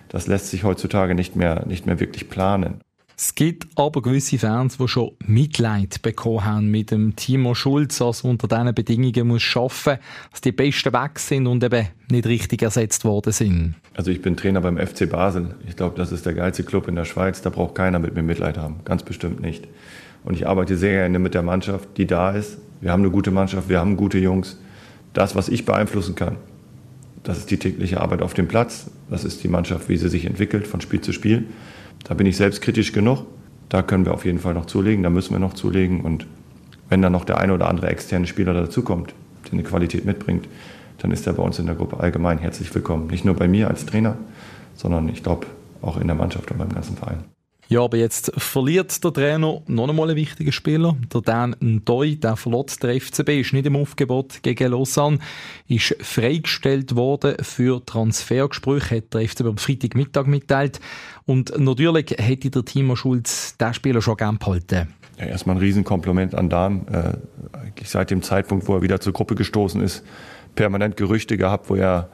das 0.10 0.28
lässt 0.28 0.50
sich 0.50 0.64
heutzutage 0.64 1.16
nicht 1.16 1.36
mehr, 1.36 1.66
nicht 1.66 1.86
mehr 1.86 2.00
wirklich 2.00 2.30
planen. 2.30 2.82
Es 3.20 3.34
gibt 3.34 3.66
aber 3.74 4.04
gewisse 4.04 4.38
Fans, 4.38 4.78
die 4.78 4.88
schon 4.88 5.14
Mitleid 5.26 6.04
bekommen 6.04 6.46
haben 6.46 6.70
mit 6.70 6.92
dem 6.92 7.16
Timo 7.16 7.56
Schulz, 7.56 8.00
also 8.00 8.28
unter 8.28 8.48
diesen 8.48 8.76
Bedingungen 8.76 9.28
muss 9.28 9.42
schaffen, 9.42 9.98
dass 10.30 10.42
die 10.42 10.52
Besten 10.52 10.94
weg 10.94 11.18
sind 11.18 11.48
und 11.48 11.64
eben 11.64 11.88
nicht 12.12 12.28
richtig 12.28 12.62
ersetzt 12.62 13.06
worden 13.06 13.34
sind. 13.34 13.74
Also 13.96 14.12
ich 14.12 14.22
bin 14.22 14.38
Trainer 14.38 14.62
beim 14.62 14.78
FC 14.78 15.10
Basel. 15.10 15.56
Ich 15.68 15.76
glaube, 15.76 15.98
das 15.98 16.12
ist 16.12 16.28
der 16.28 16.36
geilste 16.36 16.64
Club 16.64 16.88
in 16.88 16.94
der 16.94 17.06
Schweiz. 17.06 17.42
Da 17.42 17.50
braucht 17.50 17.74
keiner 17.74 17.98
mit 17.98 18.14
mir 18.14 18.22
Mitleid 18.22 18.60
haben. 18.60 18.82
Ganz 18.86 19.02
bestimmt 19.02 19.42
nicht. 19.42 19.68
Und 20.24 20.36
ich 20.36 20.46
arbeite 20.46 20.78
sehr 20.78 20.92
gerne 20.92 21.18
mit 21.18 21.34
der 21.34 21.42
Mannschaft, 21.42 21.90
die 21.98 22.06
da 22.06 22.30
ist. 22.30 22.60
Wir 22.82 22.92
haben 22.92 23.02
eine 23.02 23.10
gute 23.10 23.32
Mannschaft, 23.32 23.68
wir 23.68 23.80
haben 23.80 23.98
gute 23.98 24.20
Jungs. 24.20 24.60
Das, 25.14 25.36
was 25.36 25.50
ich 25.50 25.66
beeinflussen 25.66 26.14
kann, 26.14 26.38
das 27.24 27.40
ist 27.40 27.50
die 27.50 27.58
tägliche 27.58 28.00
Arbeit 28.00 28.22
auf 28.22 28.36
dem 28.36 28.48
Platz. 28.48 28.92
Das 29.10 29.24
ist 29.24 29.44
die 29.44 29.48
Mannschaft, 29.48 29.90
wie 29.90 29.98
sie 29.98 30.08
sich 30.08 30.26
entwickelt 30.26 30.68
von 30.68 30.82
Spiel 30.82 31.02
zu 31.02 31.14
Spiel. 31.14 31.46
Da 32.04 32.14
bin 32.14 32.28
ich 32.28 32.38
selbstkritisch 32.38 32.94
genug. 32.94 33.26
Da 33.70 33.82
können 33.82 34.06
wir 34.06 34.14
auf 34.14 34.26
jeden 34.26 34.40
Fall 34.40 34.54
noch 34.54 34.66
zulegen, 34.66 35.04
da 35.04 35.10
müssen 35.10 35.34
wir 35.34 35.40
noch 35.40 35.54
zulegen. 35.54 36.02
Und 36.02 36.26
wenn 36.90 37.02
dann 37.02 37.12
noch 37.12 37.26
der 37.26 37.40
eine 37.40 37.54
oder 37.54 37.68
andere 37.68 37.88
externe 37.90 38.28
Spieler 38.28 38.54
dazukommt, 38.54 39.14
der 39.46 39.54
eine 39.54 39.64
Qualität 39.64 40.06
mitbringt, 40.06 40.48
dann 41.00 41.12
ist 41.12 41.28
er 41.28 41.34
bei 41.34 41.44
uns 41.44 41.60
in 41.60 41.66
der 41.66 41.76
Gruppe 41.76 42.00
allgemein 42.00 42.38
herzlich 42.38 42.74
willkommen. 42.74 43.08
Nicht 43.08 43.26
nur 43.26 43.36
bei 43.36 43.48
mir 43.48 43.68
als 43.68 43.86
Trainer, 43.86 44.18
sondern 44.76 45.10
ich 45.10 45.22
glaube 45.22 45.48
auch 45.82 45.98
in 45.98 46.08
der 46.08 46.16
Mannschaft 46.16 46.50
und 46.52 46.58
beim 46.58 46.74
ganzen 46.74 46.96
Verein. 46.96 47.37
Ja, 47.70 47.82
aber 47.82 47.98
jetzt 47.98 48.32
verliert 48.38 49.04
der 49.04 49.12
Trainer 49.12 49.62
noch 49.68 49.90
einmal 49.90 50.08
einen 50.08 50.16
wichtigen 50.16 50.54
Spieler. 50.54 50.96
Der 51.14 51.20
Dan 51.20 51.56
Ndoi, 51.60 52.16
der 52.16 52.38
verlot 52.38 52.82
der 52.82 53.00
FCB, 53.00 53.42
ist 53.42 53.52
nicht 53.52 53.66
im 53.66 53.76
Aufgebot 53.76 54.42
gegen 54.42 54.72
Lausanne, 54.72 55.20
ist 55.68 55.96
freigestellt 56.00 56.96
worden 56.96 57.36
für 57.44 57.86
Transfergespräche, 57.86 58.98
hat 58.98 59.14
der 59.14 59.28
FCB 59.28 59.46
am 59.48 59.58
Freitagmittag 59.58 60.28
mitteilt. 60.28 60.80
Und 61.26 61.60
natürlich 61.60 62.16
hätte 62.18 62.50
der 62.50 62.64
Timo 62.64 62.96
Schulz 62.96 63.58
den 63.58 63.74
Spieler 63.74 64.02
schon 64.02 64.16
gern 64.16 64.38
behalten. 64.38 64.94
Ja, 65.20 65.26
erstmal 65.26 65.58
ein 65.58 65.60
Riesenkompliment 65.60 66.36
an 66.36 66.50
Dan. 66.50 66.88
Äh, 66.88 67.58
eigentlich 67.58 67.90
seit 67.90 68.12
dem 68.12 68.22
Zeitpunkt, 68.22 68.70
wo 68.70 68.76
er 68.76 68.82
wieder 68.82 69.02
zur 69.02 69.12
Gruppe 69.12 69.36
gestoßen 69.36 69.82
ist, 69.82 70.04
permanent 70.56 70.96
Gerüchte 70.96 71.36
gehabt, 71.38 71.70
wo 71.70 71.76
er 71.76 72.10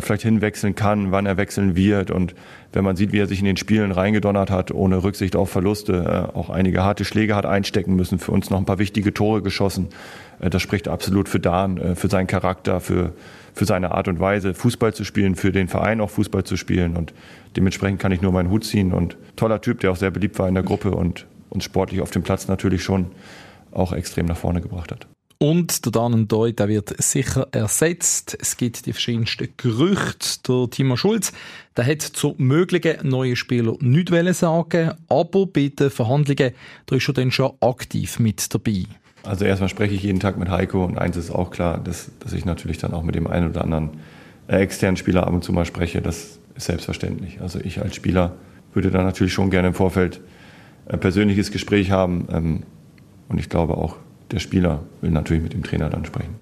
vielleicht 0.00 0.22
hinwechseln 0.22 0.74
kann, 0.74 1.12
wann 1.12 1.26
er 1.26 1.36
wechseln 1.36 1.76
wird. 1.76 2.10
Und 2.10 2.34
wenn 2.72 2.84
man 2.84 2.96
sieht, 2.96 3.12
wie 3.12 3.18
er 3.18 3.26
sich 3.26 3.40
in 3.40 3.44
den 3.44 3.56
Spielen 3.56 3.92
reingedonnert 3.92 4.50
hat, 4.50 4.70
ohne 4.70 5.02
Rücksicht 5.02 5.36
auf 5.36 5.50
Verluste, 5.50 6.28
äh, 6.32 6.36
auch 6.36 6.50
einige 6.50 6.82
harte 6.82 7.04
Schläge 7.04 7.34
hat 7.34 7.46
einstecken 7.46 7.94
müssen, 7.94 8.18
für 8.18 8.32
uns 8.32 8.50
noch 8.50 8.58
ein 8.58 8.64
paar 8.64 8.78
wichtige 8.78 9.12
Tore 9.12 9.42
geschossen. 9.42 9.88
Äh, 10.40 10.50
das 10.50 10.62
spricht 10.62 10.88
absolut 10.88 11.28
für 11.28 11.40
Dan, 11.40 11.96
für 11.96 12.08
seinen 12.08 12.26
Charakter, 12.26 12.80
für, 12.80 13.12
für 13.54 13.64
seine 13.64 13.92
Art 13.92 14.08
und 14.08 14.20
Weise, 14.20 14.54
Fußball 14.54 14.94
zu 14.94 15.04
spielen, 15.04 15.34
für 15.34 15.52
den 15.52 15.68
Verein 15.68 16.00
auch 16.00 16.10
Fußball 16.10 16.44
zu 16.44 16.56
spielen. 16.56 16.96
Und 16.96 17.12
dementsprechend 17.56 18.00
kann 18.00 18.12
ich 18.12 18.22
nur 18.22 18.32
meinen 18.32 18.50
Hut 18.50 18.64
ziehen. 18.64 18.92
Und 18.92 19.16
toller 19.36 19.60
Typ, 19.60 19.80
der 19.80 19.90
auch 19.90 19.96
sehr 19.96 20.10
beliebt 20.10 20.38
war 20.38 20.48
in 20.48 20.54
der 20.54 20.64
Gruppe 20.64 20.92
und 20.92 21.26
uns 21.50 21.64
sportlich 21.64 22.00
auf 22.00 22.10
dem 22.10 22.22
Platz 22.22 22.48
natürlich 22.48 22.82
schon 22.82 23.06
auch 23.72 23.92
extrem 23.92 24.26
nach 24.26 24.36
vorne 24.36 24.60
gebracht 24.60 24.90
hat. 24.92 25.06
Und 25.42 25.84
der 25.84 25.90
Dan 25.90 26.28
Doi, 26.28 26.52
der 26.52 26.68
wird 26.68 27.02
sicher 27.02 27.48
ersetzt. 27.50 28.38
Es 28.40 28.56
gibt 28.56 28.86
die 28.86 28.92
verschiedensten 28.92 29.48
Gerüchte. 29.56 30.38
Der 30.46 30.70
Timo 30.70 30.94
Schulz, 30.94 31.32
der 31.76 31.84
hat 31.84 32.00
zu 32.00 32.36
möglichen 32.38 33.08
neuen 33.08 33.34
Spielern 33.34 33.76
nichts 33.80 34.38
sagen 34.38 34.92
aber 35.08 35.46
bei 35.46 35.72
den 35.76 35.90
Verhandlungen, 35.90 36.52
da 36.86 36.94
ist 36.94 37.08
er 37.08 37.14
dann 37.14 37.32
schon 37.32 37.54
aktiv 37.60 38.20
mit 38.20 38.54
dabei. 38.54 38.84
Also 39.24 39.44
erstmal 39.44 39.68
spreche 39.68 39.96
ich 39.96 40.04
jeden 40.04 40.20
Tag 40.20 40.38
mit 40.38 40.48
Heiko 40.48 40.84
und 40.84 40.96
eins 40.96 41.16
ist 41.16 41.32
auch 41.32 41.50
klar, 41.50 41.78
dass, 41.82 42.12
dass 42.20 42.32
ich 42.34 42.44
natürlich 42.44 42.78
dann 42.78 42.94
auch 42.94 43.02
mit 43.02 43.16
dem 43.16 43.26
einen 43.26 43.50
oder 43.50 43.62
anderen 43.62 43.90
äh, 44.46 44.58
externen 44.58 44.96
Spieler 44.96 45.26
ab 45.26 45.32
und 45.32 45.42
zu 45.42 45.52
mal 45.52 45.64
spreche, 45.64 46.00
das 46.00 46.38
ist 46.54 46.66
selbstverständlich. 46.66 47.40
Also 47.40 47.58
ich 47.58 47.82
als 47.82 47.96
Spieler 47.96 48.36
würde 48.74 48.92
da 48.92 49.02
natürlich 49.02 49.32
schon 49.32 49.50
gerne 49.50 49.66
im 49.66 49.74
Vorfeld 49.74 50.20
ein 50.86 51.00
persönliches 51.00 51.50
Gespräch 51.50 51.90
haben. 51.90 52.28
Ähm, 52.30 52.62
und 53.28 53.40
ich 53.40 53.48
glaube 53.48 53.76
auch, 53.76 53.96
der 54.32 54.40
Spieler 54.40 54.82
will 55.00 55.10
natürlich 55.10 55.42
mit 55.42 55.52
dem 55.52 55.62
Trainer 55.62 55.90
dann 55.90 56.04
sprechen. 56.04 56.40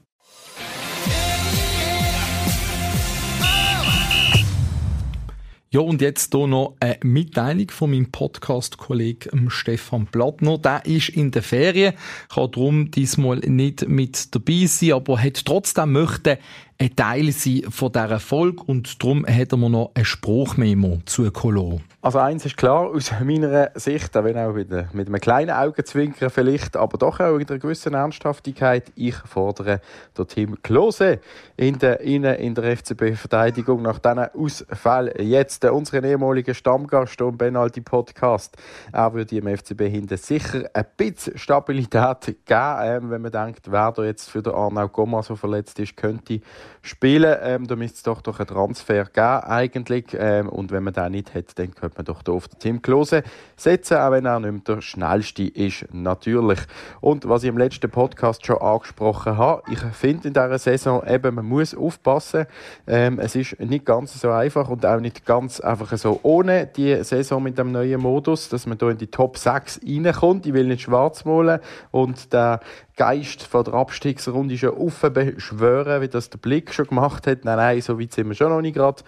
Ja, 5.72 5.78
und 5.80 6.00
jetzt 6.00 6.34
hier 6.34 6.48
noch 6.48 6.74
eine 6.80 6.98
Mitteilung 7.04 7.70
von 7.70 7.90
meinem 7.90 8.10
Podcast-Kollegen 8.10 9.30
Stefan 9.50 10.06
Plattner. 10.06 10.58
Der 10.58 10.84
ist 10.84 11.10
in 11.10 11.30
der 11.30 11.44
Ferien, 11.44 11.94
kann 12.28 12.50
darum 12.50 12.90
diesmal 12.90 13.38
nicht 13.38 13.88
mit 13.88 14.34
dabei 14.34 14.66
sein, 14.66 14.94
aber 14.94 15.22
hat 15.22 15.44
trotzdem 15.44 15.92
möchte 15.92 16.40
ein 16.78 16.96
Teil 16.96 17.30
sein 17.30 17.62
von 17.68 17.92
dieser 17.92 18.18
Folge 18.18 18.64
und 18.64 19.00
darum 19.00 19.24
hat 19.24 19.52
er 19.52 19.58
mir 19.58 19.70
noch 19.70 19.92
ein 19.94 20.04
Spruchmemo 20.04 21.02
zugekommen. 21.04 21.82
Also 22.02 22.18
eins 22.18 22.46
ist 22.46 22.56
klar, 22.56 22.86
aus 22.86 23.12
meiner 23.22 23.72
Sicht, 23.74 24.14
wenn 24.14 24.38
auch 24.38 24.54
mit, 24.54 24.70
mit 24.70 25.08
einem 25.08 25.20
kleinen 25.20 25.50
Augenzwinkern 25.50 26.30
vielleicht, 26.30 26.74
aber 26.74 26.96
doch 26.96 27.20
auch 27.20 27.36
mit 27.36 27.50
einer 27.50 27.60
gewissen 27.60 27.92
Ernsthaftigkeit, 27.92 28.90
ich 28.94 29.16
fordere 29.16 29.82
der 30.16 30.26
Team 30.26 30.56
Klose 30.62 31.20
in 31.58 31.78
der, 31.78 32.00
in, 32.00 32.24
in 32.24 32.54
der 32.54 32.74
FCB-Verteidigung 32.74 33.82
nach 33.82 33.98
diesen 33.98 34.18
Ausfall. 34.18 35.12
Jetzt 35.20 35.62
äh, 35.64 35.68
unseren 35.68 36.04
ehemaligen 36.04 36.54
Stammgast 36.54 37.20
und 37.20 37.36
Benaldi 37.36 37.82
Podcast. 37.82 38.56
Er 38.92 39.12
würde 39.12 39.36
im 39.36 39.54
FCB 39.54 39.82
hinten 39.82 40.16
sicher 40.16 40.70
ein 40.72 40.86
bisschen 40.96 41.36
Stabilität 41.36 42.34
geben, 42.46 42.76
ähm, 42.80 43.10
wenn 43.10 43.20
man 43.20 43.32
denkt, 43.32 43.70
wer 43.70 43.92
da 43.92 44.04
jetzt 44.04 44.30
für 44.30 44.40
den 44.40 44.54
Arnau 44.54 44.88
Goma 44.88 45.22
so 45.22 45.36
verletzt 45.36 45.78
ist, 45.78 45.98
könnte 45.98 46.40
spielen. 46.80 47.36
Ähm, 47.42 47.66
da 47.66 47.76
müsste 47.76 47.96
es 47.96 48.02
doch, 48.04 48.22
doch 48.22 48.38
einen 48.38 48.48
Transfer 48.48 49.04
geben 49.04 49.44
eigentlich. 49.44 50.16
Ähm, 50.18 50.48
und 50.48 50.72
wenn 50.72 50.84
man 50.84 50.94
den 50.94 51.12
nicht 51.12 51.34
hat, 51.34 51.58
dann 51.58 51.74
könnte 51.74 51.89
man 51.96 52.04
doch 52.04 52.26
auf 52.28 52.48
Tim 52.58 52.82
Klose 52.82 53.22
setzen, 53.56 53.98
auch 53.98 54.10
wenn 54.10 54.26
er 54.26 54.40
nicht 54.40 54.52
mehr 54.52 54.76
der 54.76 54.82
schnellste 54.82 55.44
ist, 55.44 55.86
natürlich. 55.92 56.60
Und 57.00 57.28
was 57.28 57.42
ich 57.42 57.48
im 57.48 57.58
letzten 57.58 57.90
Podcast 57.90 58.44
schon 58.44 58.58
angesprochen 58.58 59.36
habe, 59.36 59.62
ich 59.70 59.78
finde 59.78 60.28
in 60.28 60.34
dieser 60.34 60.58
Saison 60.58 61.06
eben, 61.06 61.34
man 61.34 61.46
muss 61.46 61.74
aufpassen. 61.74 62.46
Ähm, 62.86 63.18
es 63.18 63.34
ist 63.34 63.58
nicht 63.60 63.84
ganz 63.84 64.20
so 64.20 64.30
einfach 64.30 64.68
und 64.68 64.84
auch 64.86 65.00
nicht 65.00 65.26
ganz 65.26 65.60
einfach 65.60 65.96
so 65.96 66.20
ohne 66.22 66.66
die 66.66 67.02
Saison 67.04 67.42
mit 67.42 67.58
dem 67.58 67.72
neuen 67.72 68.00
Modus, 68.00 68.48
dass 68.48 68.66
man 68.66 68.78
da 68.78 68.90
in 68.90 68.98
die 68.98 69.08
Top 69.08 69.36
6 69.36 69.80
reinkommt. 69.86 70.46
Ich 70.46 70.52
will 70.52 70.66
nicht 70.66 70.82
schwarz 70.82 71.24
malen 71.24 71.60
und 71.90 72.32
der 72.32 72.60
Geist 73.00 73.44
von 73.44 73.64
der 73.64 73.72
Abstiegsrunde 73.72 74.58
schon 74.58 74.70
offen 74.70 75.12
beschwören, 75.14 76.02
wie 76.02 76.08
das 76.08 76.28
der 76.28 76.36
Blick 76.36 76.74
schon 76.74 76.86
gemacht 76.86 77.26
hat. 77.26 77.46
Nein, 77.46 77.56
nein, 77.56 77.80
so 77.80 77.98
weit 77.98 78.12
sind 78.12 78.28
wir 78.28 78.34
schon 78.34 78.50
noch 78.50 78.60
nicht 78.60 78.74
gerade. 78.74 79.02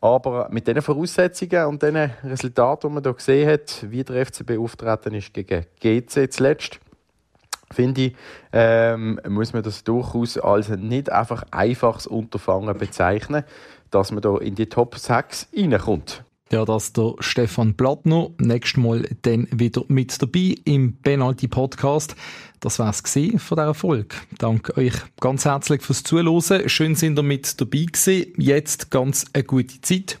Aber 0.00 0.48
mit 0.50 0.66
den 0.66 0.80
Voraussetzungen 0.80 1.66
und 1.66 1.82
den 1.82 2.10
Resultaten, 2.30 2.88
die 2.88 2.94
man 2.94 3.02
hier 3.02 3.14
gesehen 3.14 3.50
hat, 3.50 3.86
wie 3.88 4.04
der 4.04 4.26
FCB 4.26 4.58
auftreten 4.58 5.14
ist 5.14 5.32
gegen 5.34 5.64
GC 5.80 6.32
zuletzt, 6.32 6.80
finde 7.70 8.02
ich, 8.02 8.16
ähm, 8.52 9.20
muss 9.28 9.52
man 9.52 9.62
das 9.62 9.84
durchaus 9.84 10.38
als 10.38 10.68
nicht 10.68 11.10
einfach 11.10 11.44
einfaches 11.50 12.06
Unterfangen 12.06 12.76
bezeichnen, 12.78 13.44
dass 13.90 14.12
man 14.12 14.22
da 14.22 14.36
in 14.38 14.54
die 14.54 14.66
Top 14.66 14.96
6 14.96 15.48
reinkommt. 15.56 16.24
Ja, 16.52 16.64
dass 16.64 16.92
der 16.92 17.14
Stefan 17.20 17.74
Plattner 17.74 18.30
nächstes 18.38 18.76
Mal 18.76 19.08
dann 19.22 19.48
wieder 19.50 19.82
mit 19.88 20.20
dabei 20.20 20.54
im 20.64 20.96
Penalty 20.98 21.48
Podcast. 21.48 22.14
Das 22.60 22.78
war 22.78 22.90
es 22.90 23.00
von 23.00 23.56
dieser 23.56 23.74
Folge. 23.74 24.14
Danke 24.38 24.76
euch 24.76 24.94
ganz 25.20 25.44
herzlich 25.46 25.82
fürs 25.82 26.02
Zuhören. 26.02 26.68
Schön 26.68 26.94
sind 26.94 27.18
ihr 27.18 27.22
mit 27.22 27.60
dabei 27.60 27.86
gewesen. 27.90 28.32
Jetzt 28.36 28.90
ganz 28.90 29.24
eine 29.32 29.44
gute 29.44 29.80
Zeit, 29.80 30.20